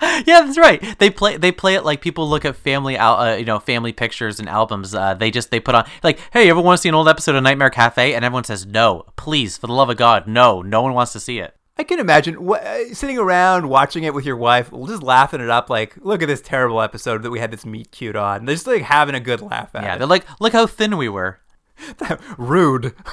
[0.26, 0.98] Yeah, that's right.
[0.98, 3.92] They play they play it like people look at family al- uh, you know family
[3.92, 4.94] pictures and albums.
[4.94, 7.34] Uh, they just they put on like, hey, ever want to see an old episode
[7.34, 8.14] of Nightmare Cafe?
[8.14, 10.62] And everyone says no, please, for the love of God, no.
[10.62, 11.54] No one wants to see it.
[11.78, 15.68] I can imagine uh, sitting around watching it with your wife, just laughing it up,
[15.68, 18.46] like, look at this terrible episode that we had this meet cute on.
[18.46, 19.98] They're just like having a good laugh at Yeah, it.
[19.98, 21.40] they're like, look how thin we were.
[22.38, 22.94] Rude.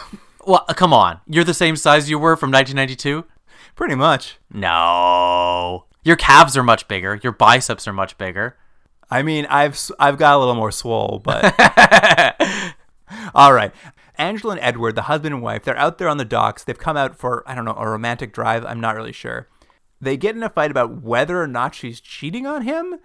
[0.45, 3.23] Well, uh, come on, you're the same size you were from 1992.
[3.77, 4.39] Pretty much.
[4.51, 7.19] No, your calves are much bigger.
[7.23, 8.57] Your biceps are much bigger.
[9.09, 11.53] I mean, I've I've got a little more swole, but
[13.35, 13.71] all right.
[14.17, 16.63] Angela and Edward, the husband and wife, they're out there on the docks.
[16.63, 18.65] They've come out for I don't know a romantic drive.
[18.65, 19.47] I'm not really sure.
[19.99, 22.99] They get in a fight about whether or not she's cheating on him,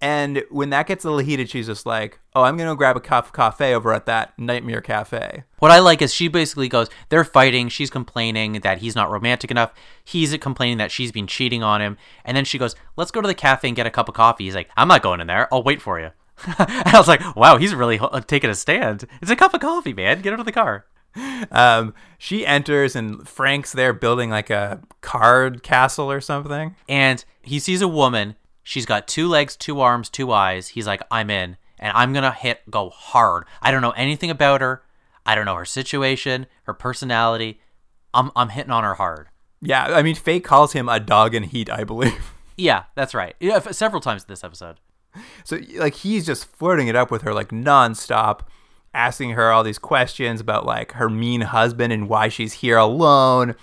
[0.00, 3.00] And when that gets a little heated, she's just like, "Oh, I'm gonna grab a
[3.00, 6.88] cup of coffee over at that Nightmare Cafe." What I like is she basically goes,
[7.10, 7.68] they're fighting.
[7.68, 9.74] She's complaining that he's not romantic enough.
[10.02, 11.98] He's complaining that she's been cheating on him.
[12.24, 14.44] And then she goes, let's go to the cafe and get a cup of coffee.
[14.44, 15.52] He's like, I'm not going in there.
[15.52, 16.10] I'll wait for you.
[16.46, 19.04] and I was like, wow, he's really ho- taking a stand.
[19.20, 20.22] It's a cup of coffee, man.
[20.22, 20.86] Get out of the car.
[21.50, 26.76] Um, she enters and Frank's there building like a card castle or something.
[26.88, 28.36] And he sees a woman.
[28.70, 30.68] She's got two legs, two arms, two eyes.
[30.68, 31.56] He's like, I'm in.
[31.80, 33.46] And I'm going to hit go hard.
[33.60, 34.84] I don't know anything about her.
[35.26, 37.60] I don't know her situation, her personality.
[38.14, 39.26] I'm, I'm hitting on her hard.
[39.60, 42.32] Yeah, I mean, Faye calls him a dog in heat, I believe.
[42.56, 43.34] Yeah, that's right.
[43.40, 44.76] Yeah, f- several times in this episode.
[45.44, 48.40] So like he's just flirting it up with her like nonstop,
[48.92, 53.54] asking her all these questions about like her mean husband and why she's here alone.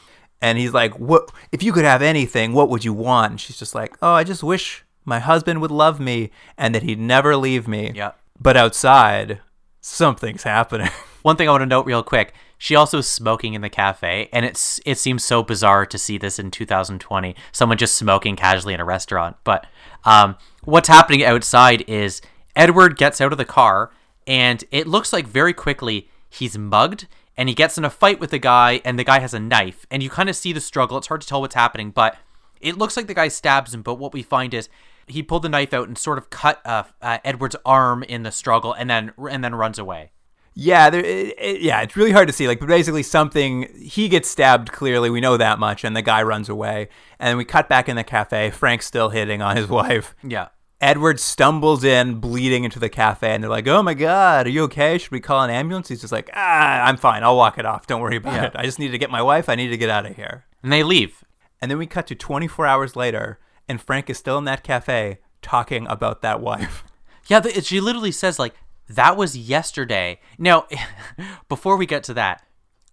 [0.41, 2.53] And he's like, "What if you could have anything?
[2.53, 5.71] What would you want?" And she's just like, "Oh, I just wish my husband would
[5.71, 8.11] love me and that he'd never leave me." Yeah.
[8.39, 9.39] But outside,
[9.81, 10.91] something's happening.
[11.23, 14.29] One thing I want to note real quick: she also is smoking in the cafe,
[14.33, 17.35] and it's it seems so bizarre to see this in 2020.
[17.51, 19.37] Someone just smoking casually in a restaurant.
[19.43, 19.67] But
[20.05, 22.21] um, what's happening outside is
[22.55, 23.91] Edward gets out of the car,
[24.25, 28.31] and it looks like very quickly he's mugged, and he gets in a fight with
[28.31, 30.97] the guy, and the guy has a knife, and you kind of see the struggle.
[30.97, 32.17] It's hard to tell what's happening, but
[32.59, 33.83] it looks like the guy stabs him.
[33.83, 34.67] But what we find is
[35.07, 38.31] he pulled the knife out and sort of cut uh, uh, Edward's arm in the
[38.31, 40.11] struggle, and then and then runs away.
[40.59, 42.47] Yeah, there, it, it, yeah, it's really hard to see.
[42.47, 44.71] Like, but basically, something he gets stabbed.
[44.71, 46.89] Clearly, we know that much, and the guy runs away.
[47.19, 48.49] And then we cut back in the cafe.
[48.49, 50.15] Frank's still hitting on his wife.
[50.23, 50.47] Yeah.
[50.81, 54.63] Edward stumbles in, bleeding into the cafe, and they're like, "Oh my god, are you
[54.63, 54.97] okay?
[54.97, 57.23] Should we call an ambulance?" He's just like, "Ah, I'm fine.
[57.23, 57.87] I'll walk it off.
[57.87, 58.45] Don't worry about Yeah.
[58.45, 58.51] it.
[58.55, 59.49] I just need to get my wife.
[59.49, 61.23] I need to get out of here." And they leave.
[61.61, 65.19] And then we cut to 24 hours later, and Frank is still in that cafe
[65.41, 66.83] talking about that wife.
[67.29, 68.53] Yeah, she literally says like
[68.87, 70.21] that was yesterday.
[70.37, 70.65] Now,
[71.49, 72.41] before we get to that,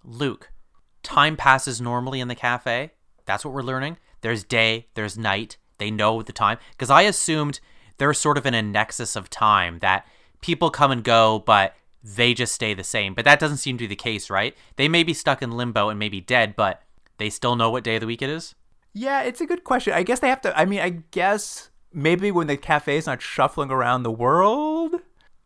[0.02, 0.50] Luke,
[1.04, 2.90] time passes normally in the cafe.
[3.26, 3.98] That's what we're learning.
[4.22, 5.56] There's day, there's night.
[5.78, 7.60] They know the time because I assumed
[7.98, 10.04] they're sort of in a nexus of time that
[10.40, 13.14] people come and go, but they just stay the same.
[13.14, 14.54] But that doesn't seem to be the case, right?
[14.76, 16.82] They may be stuck in limbo and maybe dead, but
[17.18, 18.54] they still know what day of the week it is.
[18.94, 19.92] Yeah, it's a good question.
[19.92, 20.56] I guess they have to.
[20.58, 24.94] I mean, I guess maybe when the cafe is not shuffling around the world,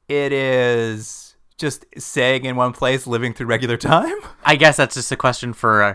[0.07, 4.17] it is just staying in one place, living through regular time.
[4.45, 5.95] I guess that's just a question for uh,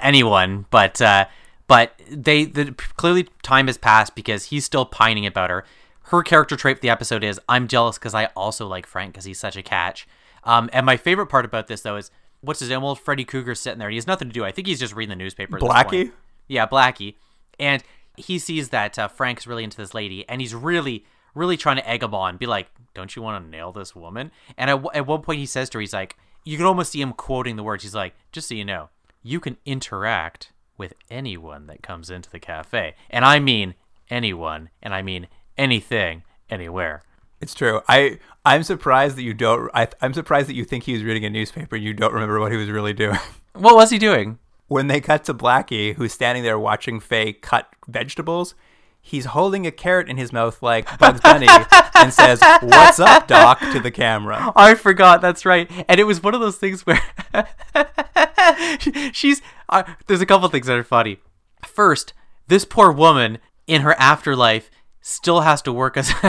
[0.00, 1.26] anyone, but uh,
[1.66, 5.64] but they the, clearly time has passed because he's still pining about her.
[6.04, 9.24] Her character trait for the episode is I'm jealous because I also like Frank because
[9.24, 10.06] he's such a catch.
[10.44, 12.82] Um, and my favorite part about this though is what's his name?
[12.82, 13.90] Well, Freddy Krueger's sitting there.
[13.90, 14.44] He has nothing to do.
[14.44, 15.58] I think he's just reading the newspaper.
[15.58, 16.12] Blackie?
[16.48, 17.14] Yeah, Blackie.
[17.58, 17.82] And
[18.16, 21.88] he sees that uh, Frank's really into this lady, and he's really, really trying to
[21.88, 25.06] egg him on, be like, "Don't you want to nail this woman?" And at, at
[25.06, 27.62] one point, he says to her, "He's like, you can almost see him quoting the
[27.62, 27.82] words.
[27.82, 28.88] He's like, just so you know,
[29.22, 33.74] you can interact with anyone that comes into the cafe, and I mean
[34.08, 35.28] anyone, and I mean
[35.58, 37.02] anything, anywhere."
[37.40, 37.82] It's true.
[37.88, 39.70] I I'm surprised that you don't.
[39.74, 42.40] I, I'm surprised that you think he was reading a newspaper and you don't remember
[42.40, 43.18] what he was really doing.
[43.52, 44.38] What was he doing?
[44.68, 48.54] When they cut to Blackie, who's standing there watching Faye cut vegetables,
[49.00, 51.48] he's holding a carrot in his mouth like Bugs Bunny
[51.94, 54.52] and says, "What's up, Doc?" to the camera.
[54.56, 55.20] I forgot.
[55.20, 55.70] That's right.
[55.88, 57.00] And it was one of those things where
[59.12, 59.42] she's.
[59.68, 61.18] Uh, there's a couple things that are funny.
[61.64, 62.12] First,
[62.48, 64.70] this poor woman in her afterlife
[65.06, 66.12] still has to work as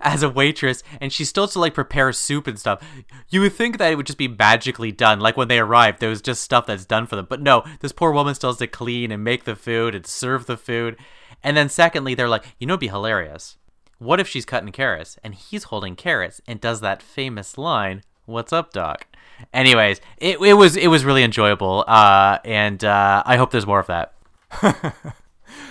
[0.00, 2.82] as a waitress, and she still has to like prepare soup and stuff.
[3.28, 6.08] You would think that it would just be magically done, like when they arrived, there
[6.08, 7.26] was just stuff that's done for them.
[7.28, 10.46] But no, this poor woman still has to clean and make the food and serve
[10.46, 10.96] the food.
[11.42, 13.58] And then secondly, they're like, you know, it'd be hilarious.
[13.98, 18.52] What if she's cutting carrots and he's holding carrots and does that famous line, "What's
[18.54, 19.06] up, Doc?"
[19.52, 23.80] Anyways, it, it was it was really enjoyable, uh, and uh, I hope there's more
[23.80, 24.14] of that.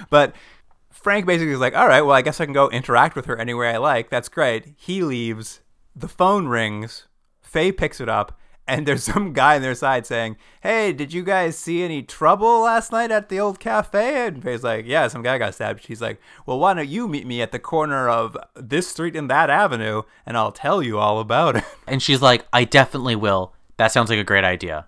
[0.09, 0.35] But
[1.07, 3.37] Frank basically is like, "All right, well, I guess I can go interact with her
[3.37, 4.09] anywhere I like.
[4.09, 5.61] That's great." He leaves.
[5.95, 7.05] The phone rings.
[7.41, 8.37] Faye picks it up,
[8.67, 12.59] and there's some guy on their side saying, "Hey, did you guys see any trouble
[12.59, 16.01] last night at the old cafe?" And Faye's like, "Yeah, some guy got stabbed." She's
[16.01, 19.49] like, "Well, why don't you meet me at the corner of this street and that
[19.49, 23.53] avenue, and I'll tell you all about it." And she's like, "I definitely will.
[23.77, 24.87] That sounds like a great idea."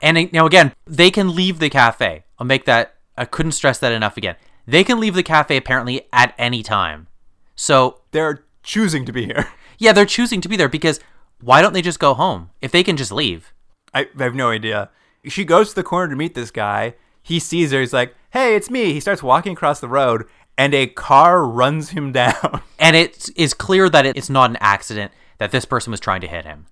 [0.00, 2.24] And uh, now again, they can leave the cafe.
[2.38, 2.94] I'll make that.
[3.18, 4.36] I couldn't stress that enough again.
[4.70, 7.08] They can leave the cafe apparently at any time.
[7.56, 9.48] So They're choosing to be here.
[9.78, 11.00] yeah, they're choosing to be there because
[11.40, 13.52] why don't they just go home if they can just leave?
[13.92, 14.90] I, I have no idea.
[15.24, 16.94] She goes to the corner to meet this guy.
[17.22, 17.80] He sees her.
[17.80, 20.24] He's like, "Hey, it's me." He starts walking across the road,
[20.56, 22.62] and a car runs him down.
[22.78, 26.28] And it is clear that it's not an accident that this person was trying to
[26.28, 26.66] hit him.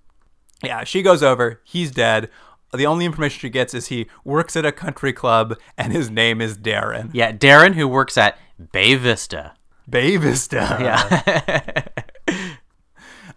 [0.63, 1.61] Yeah, she goes over.
[1.63, 2.29] He's dead.
[2.73, 6.41] The only information she gets is he works at a country club and his name
[6.41, 7.09] is Darren.
[7.13, 8.37] Yeah, Darren, who works at
[8.71, 9.53] Bay Vista.
[9.89, 10.77] Bay Vista.
[10.79, 11.83] Yeah.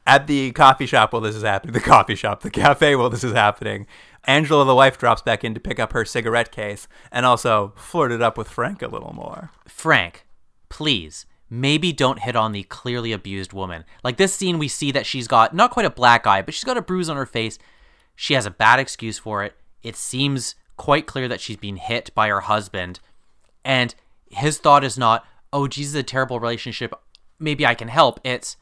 [0.04, 3.22] At the coffee shop while this is happening, the coffee shop, the cafe while this
[3.22, 3.86] is happening,
[4.24, 8.20] Angela, the wife, drops back in to pick up her cigarette case and also flirted
[8.20, 9.50] up with Frank a little more.
[9.68, 10.26] Frank,
[10.68, 13.84] please, maybe don't hit on the clearly abused woman.
[14.02, 16.64] Like this scene, we see that she's got not quite a black eye, but she's
[16.64, 17.58] got a bruise on her face.
[18.22, 19.56] She has a bad excuse for it.
[19.82, 23.00] It seems quite clear that she's being hit by her husband.
[23.64, 23.96] And
[24.30, 26.94] his thought is not, oh, Jesus, a terrible relationship.
[27.40, 28.20] Maybe I can help.
[28.22, 28.56] It's,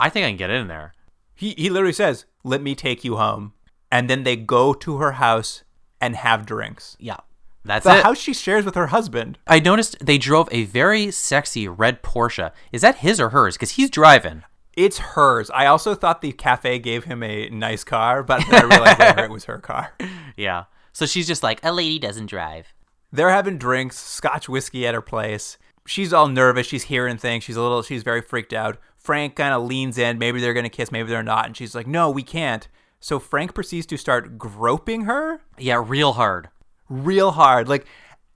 [0.00, 0.94] I think I can get in there.
[1.34, 3.52] He, he literally says, Let me take you home.
[3.90, 5.62] And then they go to her house
[6.00, 6.96] and have drinks.
[6.98, 7.18] Yeah,
[7.66, 8.04] that's The it.
[8.04, 9.36] house she shares with her husband.
[9.46, 12.50] I noticed they drove a very sexy red Porsche.
[12.72, 13.56] Is that his or hers?
[13.58, 14.44] Because he's driving.
[14.74, 15.50] It's hers.
[15.50, 19.24] I also thought the cafe gave him a nice car, but then I realized later
[19.24, 19.92] it was her car.
[20.36, 20.64] Yeah.
[20.94, 22.72] So she's just like, a lady doesn't drive.
[23.12, 25.58] They're having drinks, scotch whiskey at her place.
[25.86, 26.66] She's all nervous.
[26.66, 27.44] She's hearing things.
[27.44, 28.78] She's a little, she's very freaked out.
[28.96, 30.18] Frank kind of leans in.
[30.18, 31.44] Maybe they're going to kiss, maybe they're not.
[31.46, 32.66] And she's like, no, we can't.
[33.00, 36.48] So Frank proceeds to start groping her Yeah, real hard.
[36.88, 37.68] real hard.
[37.68, 37.84] Like,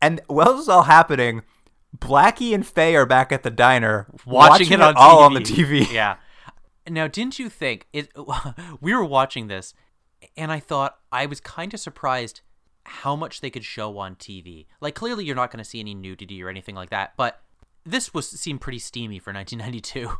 [0.03, 1.43] and while this is all happening,
[1.97, 5.24] Blackie and Faye are back at the diner watching, it on all TV.
[5.24, 5.91] on the TV.
[5.93, 6.16] Yeah.
[6.89, 8.11] Now, didn't you think it?
[8.80, 9.74] We were watching this,
[10.37, 12.41] and I thought I was kind of surprised
[12.84, 14.66] how much they could show on TV.
[14.80, 17.43] Like, clearly, you're not going to see any nudity or anything like that, but
[17.84, 20.16] this was seemed pretty steamy for 1992.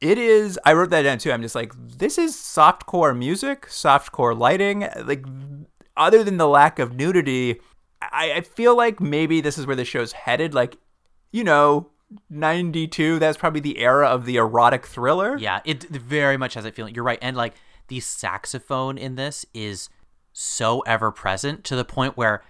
[0.00, 0.58] It is.
[0.64, 1.32] I wrote that down too.
[1.32, 4.88] I'm just like, this is softcore music, softcore lighting.
[5.04, 5.24] Like,
[5.96, 7.60] other than the lack of nudity,
[8.02, 10.52] I, I feel like maybe this is where the show's headed.
[10.52, 10.76] Like,
[11.32, 11.90] you know,
[12.30, 15.36] 92, that's probably the era of the erotic thriller.
[15.38, 16.94] Yeah, it very much has that feeling.
[16.94, 17.54] You're right, and like
[17.88, 19.88] the saxophone in this is
[20.32, 22.42] so ever present to the point where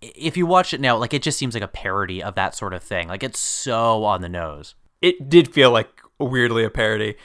[0.00, 2.72] if you watch it now, like it just seems like a parody of that sort
[2.74, 3.08] of thing.
[3.08, 4.74] Like it's so on the nose.
[5.02, 7.16] it did feel like weirdly a parody.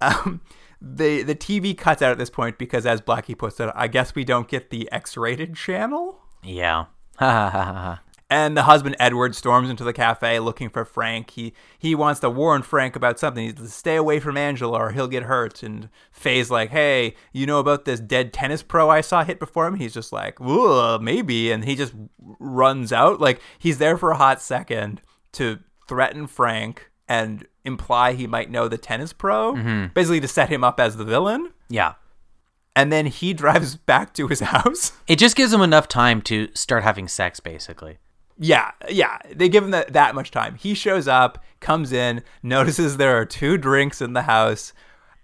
[0.00, 0.40] Um,
[0.80, 4.14] the the TV cuts out at this point because, as Blackie puts it, I guess
[4.14, 6.20] we don't get the X-rated channel.
[6.42, 6.86] Yeah.
[8.32, 11.30] And the husband Edward storms into the cafe looking for Frank.
[11.30, 13.44] He he wants to warn Frank about something.
[13.44, 15.64] He's to stay away from Angela or he'll get hurt.
[15.64, 19.66] And Faye's like, "Hey, you know about this dead tennis pro I saw hit before
[19.66, 21.92] him?" He's just like, "Ooh, maybe." And he just
[22.38, 23.20] runs out.
[23.20, 25.02] Like he's there for a hot second
[25.32, 25.58] to
[25.88, 29.86] threaten Frank and imply he might know the tennis pro, mm-hmm.
[29.92, 31.50] basically to set him up as the villain.
[31.68, 31.94] yeah.
[32.76, 34.92] And then he drives back to his house.
[35.08, 37.98] It just gives him enough time to start having sex, basically.
[38.42, 39.18] Yeah, yeah.
[39.30, 40.54] They give him that, that much time.
[40.54, 44.72] He shows up, comes in, notices there are two drinks in the house.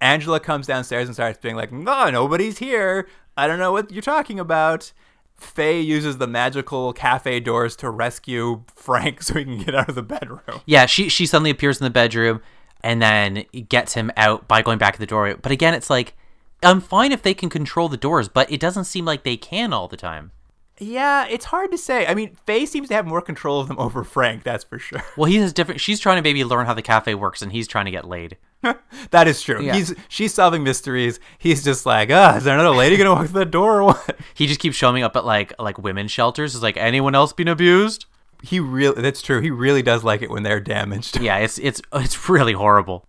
[0.02, 3.08] Angela comes downstairs and starts being like, no, nobody's here.
[3.34, 4.92] I don't know what you're talking about.
[5.34, 9.94] Faye uses the magical cafe doors to rescue Frank so he can get out of
[9.94, 10.60] the bedroom.
[10.66, 12.42] Yeah, she she suddenly appears in the bedroom
[12.82, 15.34] and then gets him out by going back to the door.
[15.40, 16.14] But again, it's like
[16.62, 19.72] I'm fine if they can control the doors, but it doesn't seem like they can
[19.72, 20.32] all the time.
[20.78, 22.06] Yeah, it's hard to say.
[22.06, 25.02] I mean, Faye seems to have more control of them over Frank, that's for sure.
[25.16, 25.80] Well, he has different.
[25.80, 28.36] She's trying to maybe learn how the cafe works, and he's trying to get laid.
[29.10, 29.62] that is true.
[29.62, 29.74] Yeah.
[29.74, 31.20] He's she's solving mysteries.
[31.38, 34.16] He's just like, ah, is there another lady gonna walk through the door or what?
[34.34, 36.54] He just keeps showing up at like like women's shelters.
[36.54, 38.06] Is like anyone else being abused?
[38.42, 39.40] He really that's true.
[39.40, 41.18] He really does like it when they're damaged.
[41.20, 43.06] Yeah, it's it's it's really horrible.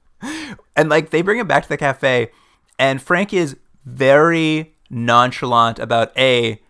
[0.76, 2.32] And like they bring him back to the cafe,
[2.80, 6.62] and Frank is very nonchalant about a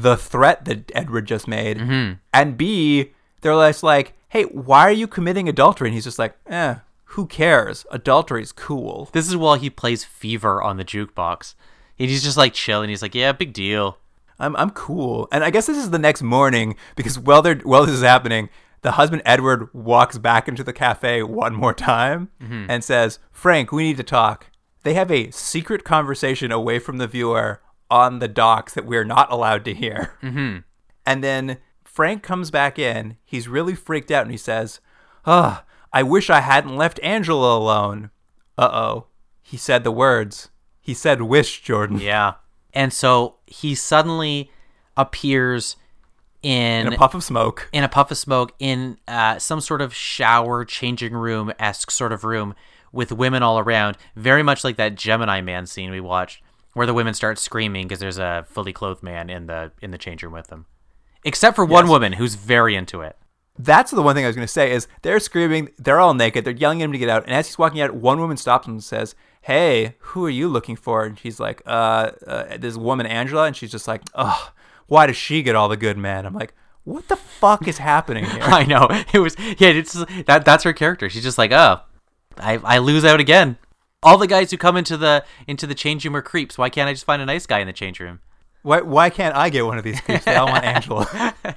[0.00, 1.78] the threat that Edward just made,
[2.32, 5.88] and b they're less like, hey, why are you committing adultery?
[5.88, 7.86] And he's just like, eh, who cares?
[7.90, 9.08] Adultery's cool.
[9.12, 11.54] This is while he plays Fever on the jukebox.
[11.98, 12.88] And he's just like chilling.
[12.88, 13.98] He's like, yeah, big deal.
[14.40, 15.28] I'm I'm cool.
[15.30, 18.48] And I guess this is the next morning because while they're while this is happening,
[18.80, 22.30] the husband Edward walks back into the cafe one more time
[22.68, 24.50] and says, "Frank, we need to talk."
[24.82, 27.60] They have a secret conversation away from the viewer
[27.90, 30.14] on the docks that we're not allowed to hear.
[30.22, 30.58] Mm-hmm.
[31.06, 33.16] And then Frank comes back in.
[33.24, 34.80] He's really freaked out and he says,
[35.26, 38.10] "Ah, I wish I hadn't left Angela alone."
[38.56, 39.06] Uh oh.
[39.42, 40.48] He said the words.
[40.80, 41.98] He said wish, Jordan.
[42.00, 42.34] Yeah.
[42.72, 44.50] And so he suddenly
[44.96, 45.76] appears
[46.42, 47.68] in In a puff of smoke.
[47.72, 52.12] in a puff of smoke in uh, some sort of shower changing room esque sort
[52.12, 52.54] of room
[52.92, 56.42] with women all around, very much like that Gemini Man scene we watched,
[56.74, 59.98] where the women start screaming because there's a fully clothed man in the in the
[59.98, 60.66] change room with them.
[61.24, 61.90] Except for one Yes.
[61.90, 63.16] woman who's very into it.
[63.58, 66.44] That's the one thing I was going to say is they're screaming, they're all naked,
[66.44, 68.66] they're yelling at him to get out, and as he's walking out, one woman stops
[68.66, 72.76] him and says, "Hey, who are you looking for?" And he's like, "Uh, uh this
[72.76, 74.50] woman Angela," and she's just like, "Ugh,
[74.88, 76.52] why does she get all the good men?" I'm like,
[76.82, 79.68] "What the fuck is happening here?" I know it was yeah.
[79.68, 79.92] It's
[80.26, 81.08] that that's her character.
[81.08, 81.80] She's just like, oh,
[82.38, 83.56] I I lose out again.
[84.04, 86.56] All the guys who come into the into the change room are creeps.
[86.58, 88.20] Why can't I just find a nice guy in the change room?
[88.62, 90.26] Why why can't I get one of these creeps?
[90.28, 91.34] All want Angela.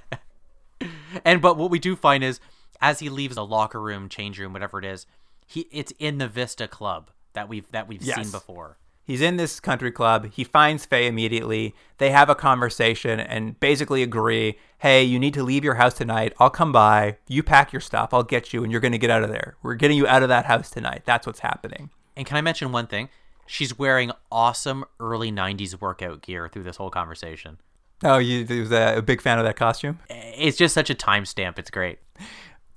[1.26, 2.40] And but what we do find is
[2.82, 5.06] as he leaves the locker room, change room, whatever it is,
[5.46, 8.16] he it's in the Vista Club that we've that we've Yes.
[8.18, 8.78] seen before.
[9.04, 10.32] He's in this country club.
[10.34, 11.74] He finds Faye immediately.
[11.98, 16.34] They have a conversation and basically agree hey, you need to leave your house tonight.
[16.40, 17.18] I'll come by.
[17.28, 18.14] You pack your stuff.
[18.14, 19.56] I'll get you, and you're going to get out of there.
[19.64, 21.02] We're getting you out of that house tonight.
[21.04, 21.90] That's what's happening.
[22.18, 23.10] And can I mention one thing?
[23.46, 27.60] She's wearing awesome early '90s workout gear through this whole conversation.
[28.04, 30.00] Oh, you was a, a big fan of that costume?
[30.10, 31.58] It's just such a timestamp.
[31.58, 32.00] It's great.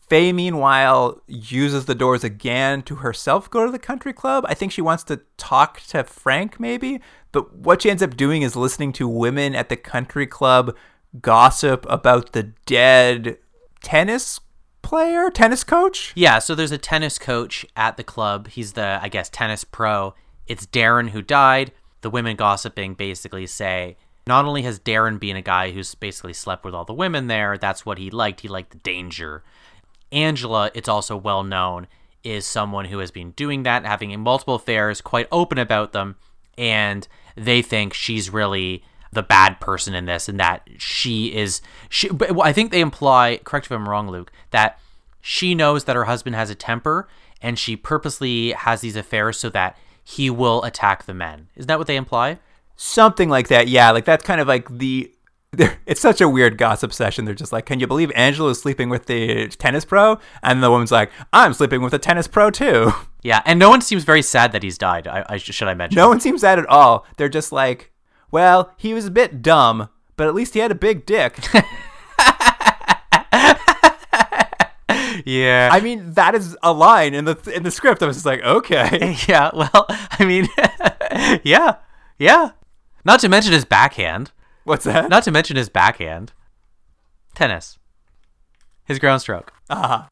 [0.08, 4.44] Fay, meanwhile, uses the doors again to herself go to the country club.
[4.48, 7.00] I think she wants to talk to Frank, maybe.
[7.32, 10.76] But what she ends up doing is listening to women at the country club
[11.20, 13.38] gossip about the dead
[13.82, 14.40] tennis
[14.82, 16.12] player, tennis coach.
[16.14, 18.48] Yeah, so there's a tennis coach at the club.
[18.48, 20.14] He's the, I guess, tennis pro.
[20.46, 21.72] It's Darren who died.
[22.00, 26.64] The women gossiping basically say not only has Darren been a guy who's basically slept
[26.64, 28.40] with all the women there, that's what he liked.
[28.40, 29.42] He liked the danger.
[30.12, 31.86] Angela, it's also well known,
[32.22, 36.16] is someone who has been doing that, having multiple affairs, quite open about them,
[36.58, 37.06] and
[37.36, 41.60] they think she's really the bad person in this, and that she is.
[41.88, 44.78] She, but I think they imply, correct if I'm wrong, Luke, that
[45.20, 47.08] she knows that her husband has a temper,
[47.42, 51.48] and she purposely has these affairs so that he will attack the men.
[51.56, 52.38] Isn't that what they imply?
[52.76, 53.68] Something like that.
[53.68, 55.12] Yeah, like that's kind of like the.
[55.84, 57.24] It's such a weird gossip session.
[57.24, 60.70] They're just like, "Can you believe Angela is sleeping with the tennis pro?" And the
[60.70, 62.92] woman's like, "I'm sleeping with a tennis pro too."
[63.22, 65.06] Yeah, and no one seems very sad that he's died.
[65.06, 65.94] I, I should I mention?
[65.96, 67.04] No one seems sad at all.
[67.18, 67.92] They're just like,
[68.30, 71.38] "Well, he was a bit dumb, but at least he had a big dick."
[75.24, 75.68] Yeah.
[75.72, 78.02] I mean, that is a line in the in the script.
[78.02, 79.50] I was just like, "Okay." yeah.
[79.54, 80.48] Well, I mean,
[81.44, 81.76] yeah,
[82.18, 82.50] yeah.
[83.04, 84.32] Not to mention his backhand.
[84.64, 85.08] What's that?
[85.08, 86.32] Not to mention his backhand.
[87.34, 87.78] Tennis.
[88.84, 89.52] His ground stroke.
[89.70, 90.06] Uh-huh.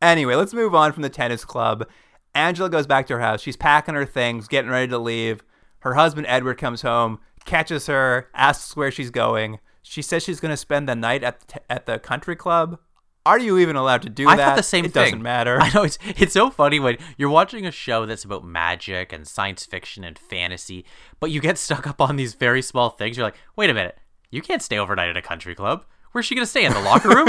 [0.00, 1.88] Anyway, let's move on from the tennis club.
[2.34, 3.40] Angela goes back to her house.
[3.40, 5.42] She's packing her things, getting ready to leave.
[5.86, 9.60] Her husband Edward comes home, catches her, asks where she's going.
[9.82, 12.80] She says she's going to spend the night at the, t- at the country club.
[13.24, 14.44] Are you even allowed to do I that?
[14.44, 15.04] thought the same it thing.
[15.04, 15.60] doesn't matter.
[15.62, 19.28] I know it's it's so funny when you're watching a show that's about magic and
[19.28, 20.84] science fiction and fantasy,
[21.20, 23.16] but you get stuck up on these very small things.
[23.16, 23.96] You're like, wait a minute,
[24.32, 25.84] you can't stay overnight at a country club.
[26.10, 27.28] Where's she gonna stay in the locker room?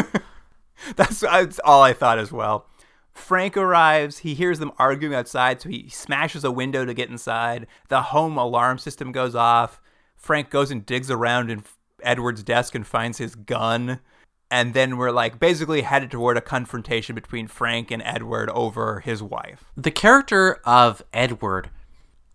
[0.95, 2.65] That's, that's all I thought as well.
[3.17, 4.19] Frank arrives.
[4.19, 7.67] He hears them arguing outside, so he smashes a window to get inside.
[7.89, 9.81] The home alarm system goes off.
[10.15, 11.63] Frank goes and digs around in
[12.01, 13.99] Edward's desk and finds his gun.
[14.49, 19.21] And then we're like basically headed toward a confrontation between Frank and Edward over his
[19.21, 19.65] wife.
[19.75, 21.69] the character of Edward,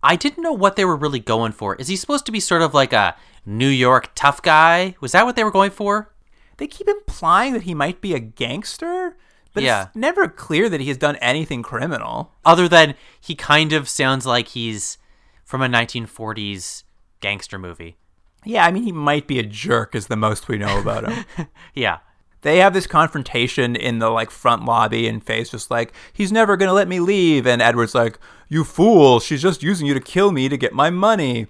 [0.03, 1.75] I didn't know what they were really going for.
[1.75, 3.15] Is he supposed to be sort of like a
[3.45, 4.95] New York tough guy?
[5.01, 6.13] Was that what they were going for?
[6.57, 9.17] They keep implying that he might be a gangster,
[9.53, 9.83] but Yeah.
[9.87, 12.33] it's never clear that he has done anything criminal.
[12.43, 14.97] Other than he kind of sounds like he's
[15.45, 16.83] from a 1940s
[17.19, 17.97] gangster movie.
[18.45, 21.25] Yeah, I mean, he might be a jerk, is the most we know about him.
[21.73, 21.99] Yeah.
[22.41, 26.57] they have this confrontation in the like front lobby and Fay's just like he's never
[26.57, 30.33] gonna let me leave and Edward's like you fool she's just using you to kill
[30.33, 31.47] me to get my money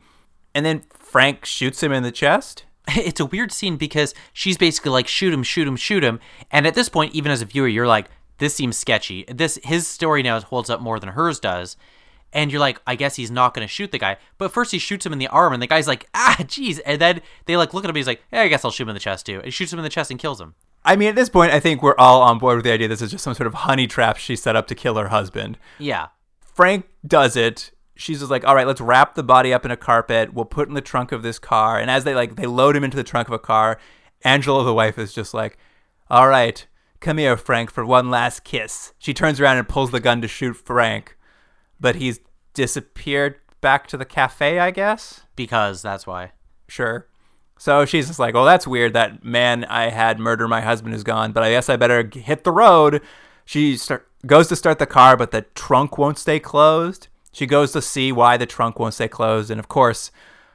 [0.53, 2.65] and then Frank shoots him in the chest
[2.95, 6.19] it's a weird scene because she's basically like shoot him shoot him shoot him
[6.51, 8.09] and at this point even as a viewer you're like
[8.43, 9.25] this seems sketchy.
[9.27, 11.77] This his story now holds up more than hers does.
[12.35, 14.17] And you're like i guess he's not going to shoot the guy.
[14.37, 16.79] But first he shoots him in the arm and the guy's like ah jeez.
[16.85, 18.89] And then they like look at him he's like yeah i guess i'll shoot him
[18.89, 19.35] in the chest too.
[19.35, 20.55] And he shoots him in the chest and kills him.
[20.83, 23.01] I mean at this point I think we're all on board with the idea this
[23.01, 25.57] is just some sort of honey trap she set up to kill her husband.
[25.79, 26.07] Yeah.
[26.41, 27.71] Frank does it.
[27.95, 30.33] She's just like, all right, let's wrap the body up in a carpet.
[30.33, 31.79] We'll put it in the trunk of this car.
[31.79, 33.79] And as they like, they load him into the trunk of a car.
[34.23, 35.57] Angela, the wife, is just like,
[36.09, 36.65] all right,
[36.99, 38.93] come here, Frank, for one last kiss.
[38.97, 41.17] She turns around and pulls the gun to shoot Frank,
[41.79, 42.19] but he's
[42.53, 45.21] disappeared back to the cafe, I guess.
[45.35, 46.33] because that's why
[46.67, 47.07] Sure.
[47.57, 48.93] So she's just like, well, that's weird.
[48.93, 52.43] That man I had murder my husband is gone, but I guess I better hit
[52.43, 53.01] the road.
[53.45, 57.07] She start, goes to start the car, but the trunk won't stay closed.
[57.33, 59.51] She goes to see why the trunk won't stay closed.
[59.51, 60.11] And of course,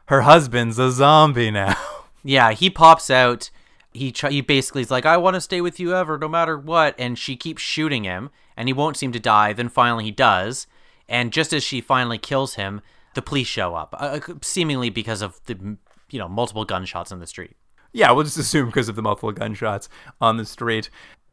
[0.07, 1.77] her husband's a zombie now.
[2.25, 3.49] Yeah, he pops out.
[3.95, 6.95] he he basically is like, I want to stay with you ever, no matter what.
[6.99, 9.53] And she keeps shooting him, and he won't seem to die.
[9.53, 10.67] Then finally he does.
[11.09, 12.81] And just as she finally kills him,
[13.15, 15.77] the police show up, uh, seemingly because of the
[16.11, 17.57] you know multiple gunshots in the street.
[17.93, 19.89] Yeah, we'll just assume because of the multiple gunshots
[20.21, 20.91] on the street.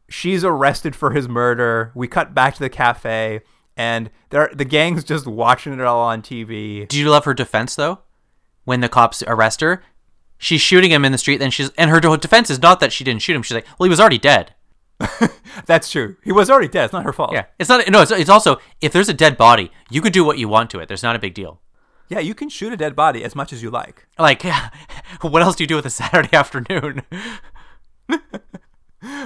[0.08, 1.90] She's arrested for his murder.
[1.96, 3.40] We cut back to the cafe,
[3.76, 6.86] and there the gang's just watching it all on TV.
[6.88, 8.00] Do you love her defense though?
[8.64, 9.82] When the cops arrest her,
[10.38, 11.38] she's shooting him in the street.
[11.38, 13.42] Then she's and her defense is not that she didn't shoot him.
[13.42, 14.54] She's like, well, he was already dead.
[15.66, 16.16] That's true.
[16.24, 16.84] He was already dead.
[16.84, 17.32] It's not her fault.
[17.32, 17.88] Yeah, it's not.
[17.88, 20.70] No, it's, it's also if there's a dead body, you could do what you want
[20.70, 20.88] to it.
[20.88, 21.60] There's not a big deal.
[22.08, 24.06] Yeah, you can shoot a dead body as much as you like.
[24.18, 24.42] Like,
[25.20, 27.02] what else do you do with a Saturday afternoon?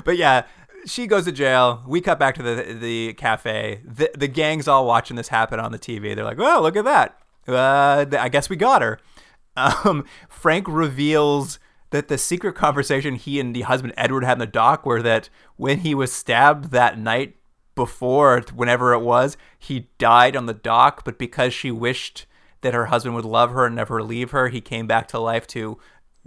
[0.04, 0.44] but yeah,
[0.86, 1.82] she goes to jail.
[1.86, 3.80] We cut back to the the cafe.
[3.84, 6.14] The the gang's all watching this happen on the TV.
[6.14, 7.18] They're like, "Well, look at that.
[7.46, 8.98] Uh, I guess we got her."
[9.56, 11.58] Um, Frank reveals
[11.90, 15.28] that the secret conversation he and the husband Edward had in the dock were that
[15.56, 17.36] when he was stabbed that night
[17.74, 22.26] before, whenever it was, he died on the dock, but because she wished
[22.60, 25.46] that her husband would love her and never leave her, he came back to life
[25.48, 25.78] to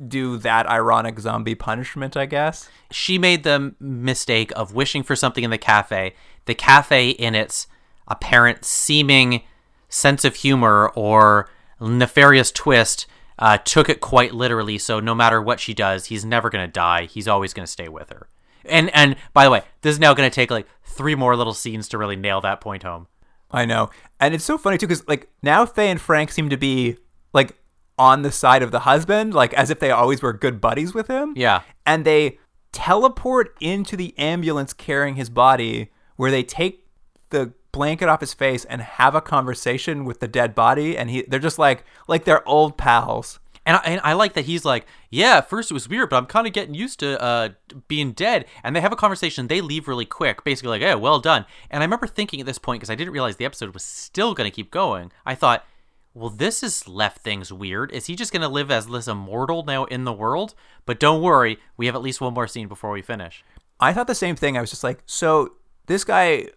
[0.08, 2.70] do that ironic zombie punishment, I guess.
[2.92, 6.16] She made the mistake of wishing for something in the cafe.
[6.46, 7.68] The cafe, in its
[8.08, 9.44] apparent seeming
[9.90, 13.06] sense of humor or nefarious twist,
[13.40, 14.78] uh, took it quite literally.
[14.78, 17.06] So no matter what she does, he's never going to die.
[17.06, 18.28] He's always going to stay with her.
[18.66, 21.54] And and by the way, this is now going to take like three more little
[21.54, 23.08] scenes to really nail that point home.
[23.52, 23.90] I know,
[24.20, 26.98] and it's so funny too because like now Fay and Frank seem to be
[27.34, 27.56] like
[27.98, 31.08] on the side of the husband, like as if they always were good buddies with
[31.08, 31.34] him.
[31.36, 32.40] Yeah, and they
[32.72, 36.88] teleport into the ambulance carrying his body, where they take
[37.30, 41.24] the blanket off his face and have a conversation with the dead body, and he
[41.24, 43.40] they're just like like they're old pals.
[43.66, 46.18] And I, and I like that he's like, yeah, at first it was weird, but
[46.18, 47.50] I'm kind of getting used to uh,
[47.88, 48.46] being dead.
[48.62, 49.48] And they have a conversation.
[49.48, 51.46] They leave really quick, basically like, yeah, well done.
[51.70, 54.34] And I remember thinking at this point, because I didn't realize the episode was still
[54.34, 55.66] going to keep going, I thought,
[56.14, 57.92] well, this has left things weird.
[57.92, 60.54] Is he just going to live as this immortal now in the world?
[60.86, 63.44] But don't worry, we have at least one more scene before we finish.
[63.80, 64.56] I thought the same thing.
[64.56, 65.54] I was just like, so
[65.88, 66.50] this guy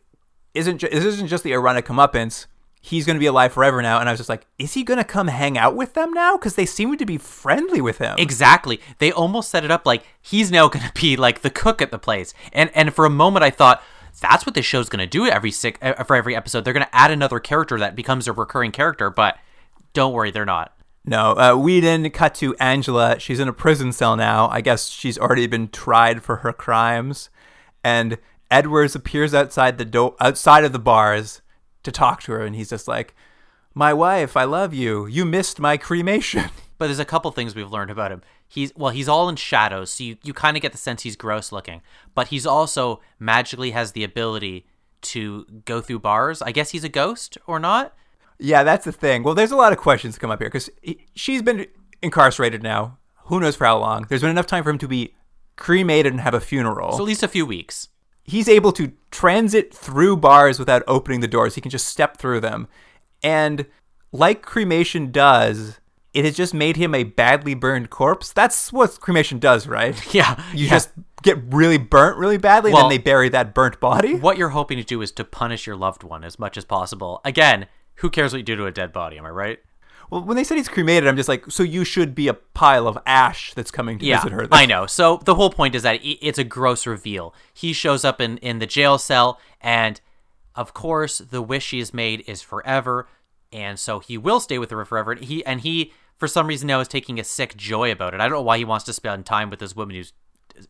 [0.55, 2.47] isn't ju- this isn't just the ironic comeuppance.
[2.83, 4.99] He's going to be alive forever now, and I was just like, is he going
[4.99, 6.37] to come hang out with them now?
[6.37, 8.15] Because they seem to be friendly with him.
[8.17, 8.81] Exactly.
[8.99, 11.91] They almost set it up like he's now going to be like the cook at
[11.91, 12.35] the place.
[12.53, 13.83] And and for a moment, I thought
[14.21, 15.53] that's what this show's going to do every
[15.83, 16.65] uh, for every episode.
[16.65, 19.11] They're going to add another character that becomes a recurring character.
[19.11, 19.39] But
[19.97, 20.77] don't worry, they're not.
[21.07, 23.19] No, uh, we then cut to Angela.
[23.19, 24.47] She's in a prison cell now.
[24.49, 27.31] I guess she's already been tried for her crimes,
[27.83, 28.19] and
[28.51, 31.41] Edwards appears outside the door, outside of the bars,
[31.83, 33.15] to talk to her, and he's just like,
[33.73, 35.07] "My wife, I love you.
[35.07, 38.21] You missed my cremation." But there's a couple things we've learned about him.
[38.47, 41.17] He's well, he's all in shadows, so you, you kind of get the sense he's
[41.17, 41.81] gross looking.
[42.15, 44.67] But he's also magically has the ability
[45.01, 46.43] to go through bars.
[46.43, 47.95] I guess he's a ghost or not.
[48.39, 49.23] Yeah, that's the thing.
[49.23, 50.71] Well, there's a lot of questions come up here because
[51.15, 51.67] she's been
[52.03, 52.99] incarcerated now.
[53.25, 54.07] Who knows for how long?
[54.09, 55.15] There's been enough time for him to be
[55.57, 56.93] cremated and have a funeral.
[56.93, 57.89] So at least a few weeks.
[58.25, 61.55] He's able to transit through bars without opening the doors.
[61.55, 62.69] He can just step through them.
[63.23, 63.67] And
[64.13, 65.81] like cremation does,
[66.13, 68.33] it has just made him a badly burned corpse.
[68.33, 69.95] That's what cremation does, right?
[70.15, 70.43] Yeah.
[70.53, 70.71] You yeah.
[70.71, 70.91] just
[71.23, 74.17] get really burnt really badly Well- and then they bury that burnt body.
[74.17, 77.21] What you're hoping to do is to punish your loved one as much as possible.
[77.25, 77.67] Again,
[77.97, 79.19] who cares what you do to a dead body?
[79.19, 79.59] Am I right?
[80.11, 82.87] Well, when they said he's cremated, I'm just like, so you should be a pile
[82.87, 84.47] of ash that's coming to Yeah, visit her.
[84.47, 84.53] Then.
[84.53, 84.87] I know.
[84.87, 87.35] So the whole point is that it's a gross reveal.
[87.53, 90.01] He shows up in in the jail cell, and
[90.55, 93.09] of course, the wish he has made is forever,
[93.53, 95.13] and so he will stay with her forever.
[95.13, 98.21] And he and he, for some reason, now is taking a sick joy about it.
[98.21, 100.13] I don't know why he wants to spend time with this woman who's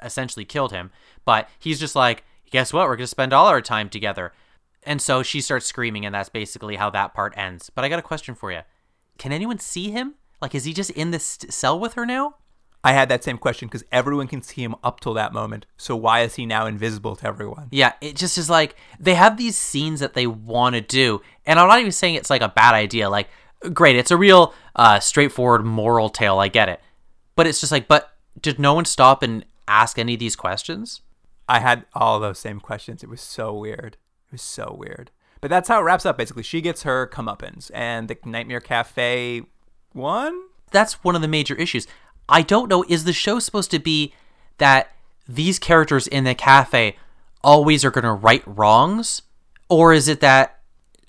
[0.02, 0.90] essentially killed him,
[1.24, 2.88] but he's just like, guess what?
[2.88, 4.32] We're gonna spend all our time together.
[4.86, 7.70] And so she starts screaming, and that's basically how that part ends.
[7.70, 8.60] But I got a question for you.
[9.18, 10.14] Can anyone see him?
[10.40, 12.36] Like, is he just in this cell with her now?
[12.84, 15.66] I had that same question because everyone can see him up till that moment.
[15.76, 17.66] So why is he now invisible to everyone?
[17.72, 21.58] Yeah, it just is like they have these scenes that they want to do, and
[21.58, 23.10] I'm not even saying it's like a bad idea.
[23.10, 23.28] Like,
[23.72, 26.38] great, it's a real uh, straightforward moral tale.
[26.38, 26.80] I get it,
[27.34, 31.00] but it's just like, but did no one stop and ask any of these questions?
[31.48, 33.02] I had all those same questions.
[33.02, 33.96] It was so weird.
[34.28, 35.10] It was so weird.
[35.40, 36.18] But that's how it wraps up.
[36.18, 39.42] Basically, she gets her comeuppance, and the Nightmare Cafe
[39.94, 40.42] won.
[40.70, 41.86] That's one of the major issues.
[42.28, 42.84] I don't know.
[42.88, 44.14] Is the show supposed to be
[44.58, 44.92] that
[45.28, 46.96] these characters in the cafe
[47.42, 49.22] always are going to right wrongs,
[49.68, 50.60] or is it that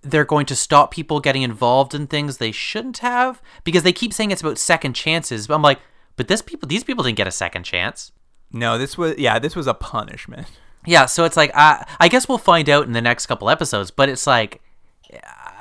[0.03, 3.41] they're going to stop people getting involved in things they shouldn't have?
[3.63, 5.79] Because they keep saying it's about second chances, but I'm like,
[6.15, 8.11] but this people, these people didn't get a second chance.
[8.51, 10.47] No, this was yeah, this was a punishment.
[10.85, 13.91] Yeah, so it's like i i guess we'll find out in the next couple episodes,
[13.91, 14.61] but it's like,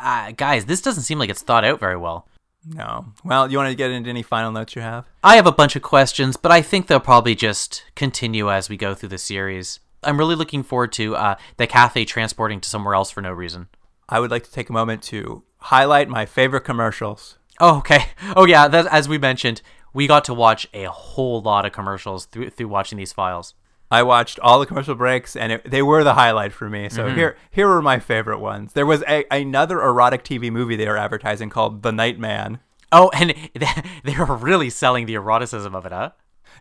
[0.01, 2.29] uh, guys, this doesn't seem like it's thought out very well.
[2.69, 3.07] No.
[3.25, 5.07] Well, you want to get into any final notes you have?
[5.23, 8.77] I have a bunch of questions, but I think they'll probably just continue as we
[8.77, 9.79] go through the series.
[10.03, 13.69] I'm really looking forward to uh, the Cathay transporting to somewhere else for no reason.
[14.09, 17.39] I would like to take a moment to highlight my favorite commercials.
[17.61, 18.07] Oh, okay.
[18.37, 18.69] Oh, yeah.
[18.69, 19.63] That, as we mentioned,
[19.93, 23.55] we got to watch a whole lot of commercials through through watching these files.
[23.91, 26.89] I watched all the commercial breaks, and it, they were the highlight for me.
[26.89, 28.73] So here, here were my favorite ones.
[28.73, 32.59] There was a, another erotic TV movie they were advertising called The Night Man.
[32.91, 33.35] Oh, and
[34.05, 36.11] they were really selling the eroticism of it, huh?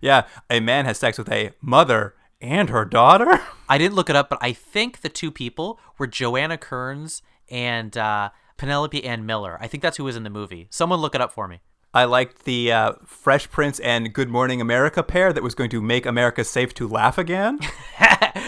[0.02, 3.42] Yeah, a man has sex with a mother and her daughter.
[3.70, 7.98] I didn't look it up, but I think the two people were Joanna Kerns and
[7.98, 9.58] uh, Penelope Ann Miller.
[9.60, 10.68] I think that's who was in the movie.
[10.70, 11.62] Someone look it up for me.
[11.96, 15.82] I liked the uh, Fresh Prince and Good Morning America pair that was going to
[15.82, 17.60] make America safe to laugh again.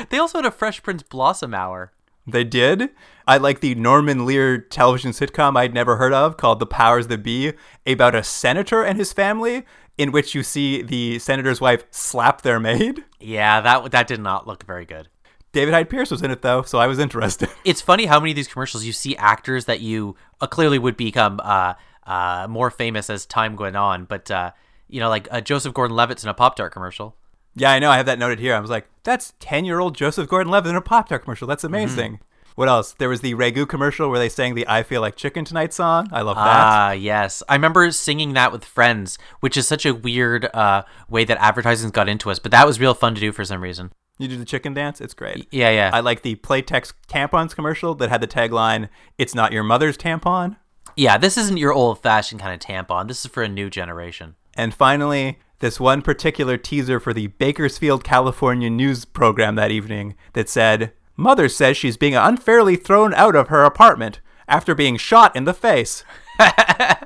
[0.10, 1.92] They also had a Fresh Prince Blossom Hour.
[2.28, 2.90] They did.
[3.26, 7.24] I like the Norman Lear television sitcom I'd never heard of called The Powers That
[7.24, 7.54] Be
[7.86, 9.66] about a senator and his family,
[9.98, 13.06] in which you see the senator's wife slap their maid.
[13.20, 15.08] Yeah, that that did not look very good.
[15.54, 17.50] David Hyde Pierce was in it though, so I was interested.
[17.64, 20.98] It's funny how many of these commercials you see actors that you uh, clearly would
[20.98, 21.74] become uh,
[22.08, 24.52] uh, more famous as time went on, but uh,
[24.88, 27.16] you know, like uh, Joseph Gordon-Levitt's in a Pop Tart commercial.
[27.56, 27.92] yeah, I know.
[27.92, 28.56] I have that noted here.
[28.56, 31.48] I was like, that's 10 year old Joseph Gordon Levitt in a Pop Tart commercial.
[31.48, 32.20] That's amazing.
[32.56, 32.94] What else?
[32.94, 36.10] There was the Ragu commercial where they sang the I Feel Like Chicken Tonight song.
[36.12, 36.42] I love that.
[36.44, 37.44] Ah, yes.
[37.48, 41.92] I remember singing that with friends, which is such a weird uh, way that advertising
[41.92, 43.92] got into us, but that was real fun to do for some reason.
[44.18, 45.00] You do the chicken dance?
[45.00, 45.48] It's great.
[45.52, 45.92] Yeah, yeah.
[45.94, 48.90] I like the Playtex tampons commercial that had the tagline,
[49.20, 50.56] It's not your mother's tampon.
[50.98, 53.08] Yeah, this isn't your old fashioned kind of tampon.
[53.08, 54.36] This is for a new generation.
[54.56, 60.50] And finally, this one particular teaser for the Bakersfield, California news program that evening that
[60.50, 65.46] said, Mother says she's being unfairly thrown out of her apartment after being shot in
[65.46, 66.04] the face.
[66.40, 67.06] I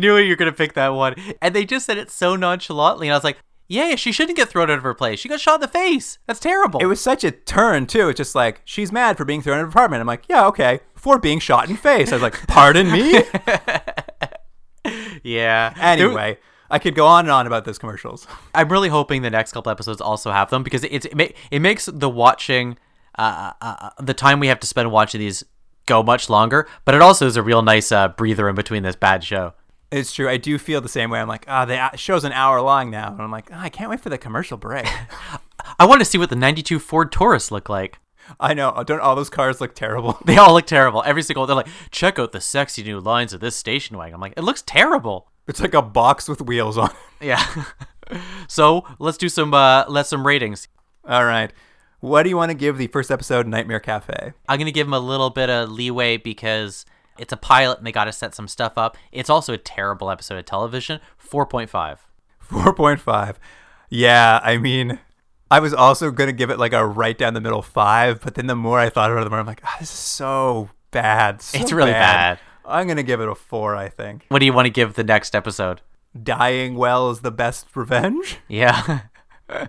[0.00, 1.14] knew you were going to pick that one.
[1.40, 3.08] And they just said it so nonchalantly.
[3.08, 3.38] And I was like,
[3.70, 5.20] yeah, she shouldn't get thrown out of her place.
[5.20, 6.18] She got shot in the face.
[6.26, 6.80] That's terrible.
[6.80, 8.08] It was such a turn, too.
[8.08, 10.00] It's just like, she's mad for being thrown out of her apartment.
[10.00, 10.80] I'm like, yeah, okay.
[10.96, 12.10] For being shot in face.
[12.10, 13.22] I was like, pardon me?
[15.22, 15.72] yeah.
[15.80, 16.38] Anyway,
[16.68, 18.26] I could go on and on about those commercials.
[18.56, 21.60] I'm really hoping the next couple episodes also have them because it's, it, ma- it
[21.60, 22.76] makes the watching,
[23.20, 25.44] uh, uh, the time we have to spend watching these
[25.86, 26.66] go much longer.
[26.84, 29.54] But it also is a real nice uh, breather in between this bad show.
[29.90, 30.28] It's true.
[30.28, 31.20] I do feel the same way.
[31.20, 33.10] I'm like, ah, the show's an hour long now.
[33.12, 34.86] And I'm like, ah, I can't wait for the commercial break.
[35.78, 37.98] I want to see what the 92 Ford Taurus look like.
[38.38, 38.84] I know.
[38.86, 40.18] Don't all those cars look terrible?
[40.24, 41.02] They all look terrible.
[41.04, 44.14] Every single they're like, check out the sexy new lines of this station wagon.
[44.14, 45.28] I'm like, it looks terrible.
[45.48, 46.90] It's like a box with wheels on.
[47.20, 47.44] Yeah.
[48.48, 50.68] so let's do some uh let's some ratings.
[51.04, 51.52] All right.
[51.98, 54.32] What do you want to give the first episode, Nightmare Cafe?
[54.48, 56.86] I'm gonna give him a little bit of leeway because
[57.20, 58.96] it's a pilot and they gotta set some stuff up.
[59.12, 61.00] It's also a terrible episode of television.
[61.18, 62.06] Four point five.
[62.50, 63.36] 4.5.
[63.90, 64.98] Yeah, I mean,
[65.50, 68.34] I was also going to give it like a right down the middle five, but
[68.34, 70.70] then the more I thought about it, the more I'm like, ah, this is so
[70.90, 71.42] bad.
[71.42, 72.38] so It's really bad.
[72.64, 74.26] I'm going to give it a four, I think.
[74.28, 75.80] What do you want to give the next episode?
[76.20, 78.38] Dying well is the best revenge.
[78.48, 79.02] Yeah.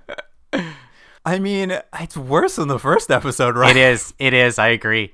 [1.23, 3.75] I mean, it's worse than the first episode, right?
[3.75, 4.13] it is.
[4.17, 5.13] It is, I agree.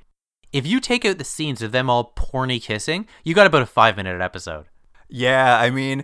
[0.54, 3.68] If you take out the scenes of them all porny kissing, you got about a
[3.68, 4.66] five minute episode.
[5.10, 6.04] Yeah, I mean,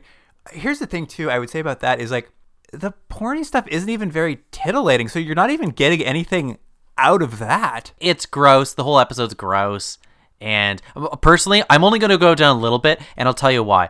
[0.52, 1.30] here's the thing too.
[1.30, 2.32] I would say about that is like
[2.72, 6.58] the porny stuff isn't even very titillating, so you're not even getting anything
[6.98, 7.92] out of that.
[8.00, 8.74] it's gross.
[8.74, 9.98] The whole episode's gross.
[10.40, 13.52] And uh, personally, I'm only going to go down a little bit, and I'll tell
[13.52, 13.90] you why.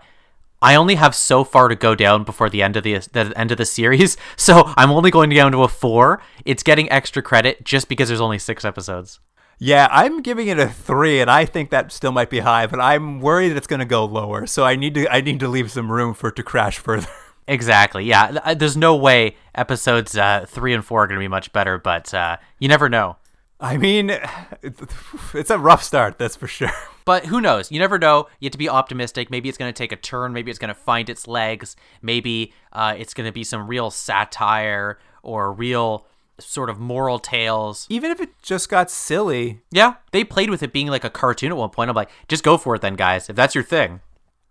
[0.62, 3.52] I only have so far to go down before the end of the, the end
[3.52, 6.22] of the series, so I'm only going to go down to a four.
[6.46, 9.20] It's getting extra credit just because there's only six episodes.
[9.66, 12.82] Yeah, I'm giving it a three, and I think that still might be high, but
[12.82, 14.46] I'm worried that it's going to go lower.
[14.46, 17.08] So I need to I need to leave some room for it to crash further.
[17.48, 18.04] Exactly.
[18.04, 18.40] Yeah.
[18.44, 21.78] uh, There's no way episodes uh, three and four are going to be much better,
[21.78, 23.16] but uh, you never know.
[23.58, 24.10] I mean,
[25.34, 26.72] it's a rough start, that's for sure.
[27.06, 27.70] But who knows?
[27.70, 28.28] You never know.
[28.40, 29.30] You have to be optimistic.
[29.30, 30.32] Maybe it's going to take a turn.
[30.32, 31.76] Maybe it's going to find its legs.
[32.02, 36.06] Maybe uh, it's going to be some real satire or real
[36.40, 37.86] sort of moral tales.
[37.90, 41.52] Even if it just got silly, Yeah, they played with it being like a cartoon
[41.52, 41.90] at one point.
[41.90, 44.02] I'm like, just go for it then, guys, if that's your thing.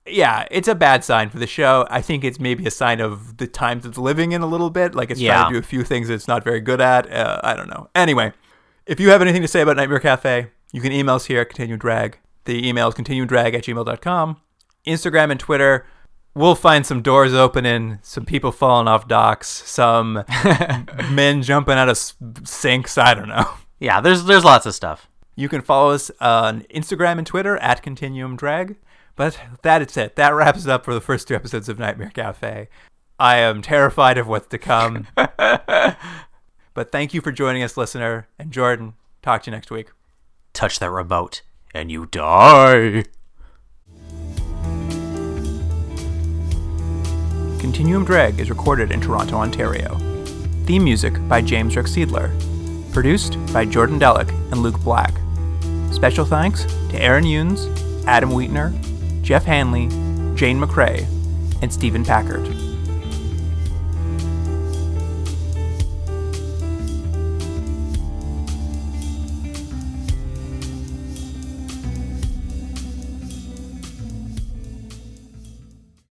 [0.06, 1.86] yeah, it's a bad sign for the show.
[1.88, 4.94] I think it's maybe a sign of the times it's living in a little bit.
[4.96, 5.34] Like it's Yeah.
[5.42, 7.08] trying to do a few things it's not very good at.
[7.12, 7.88] Uh, I don't know.
[7.94, 8.32] Anyway,
[8.86, 11.48] if you have anything to say about Nightmare Cafe, you can email us here at
[11.50, 12.18] Continuum Drag.
[12.46, 14.40] The email is continuumdrag at gmail.com.
[14.86, 15.86] Instagram and Twitter,
[16.34, 20.24] we'll find some doors opening, some people falling off docks, some
[21.10, 21.98] men jumping out of
[22.44, 22.98] sinks.
[22.98, 23.48] I don't know.
[23.80, 25.08] Yeah, there's there's lots of stuff.
[25.34, 28.76] You can follow us on Instagram and Twitter at Continuum Drag.
[29.16, 30.16] But that is it.
[30.16, 32.68] That wraps it up for the first two episodes of Nightmare Cafe.
[33.18, 35.06] I am terrified of what's to come.
[35.14, 38.28] but thank you for joining us, listener.
[38.38, 39.90] And Jordan, talk to you next week.
[40.52, 41.42] Touch that remote
[41.74, 43.04] and you die.
[47.62, 49.94] Continuum Drag is recorded in Toronto, Ontario.
[50.66, 52.32] Theme music by James Rexedler.
[52.92, 55.14] Produced by Jordan Delic and Luke Black.
[55.92, 57.72] Special thanks to Aaron Yunes,
[58.04, 58.72] Adam Wheatner,
[59.22, 59.86] Jeff Hanley,
[60.34, 61.06] Jane McRae,
[61.62, 62.71] and Stephen Packard.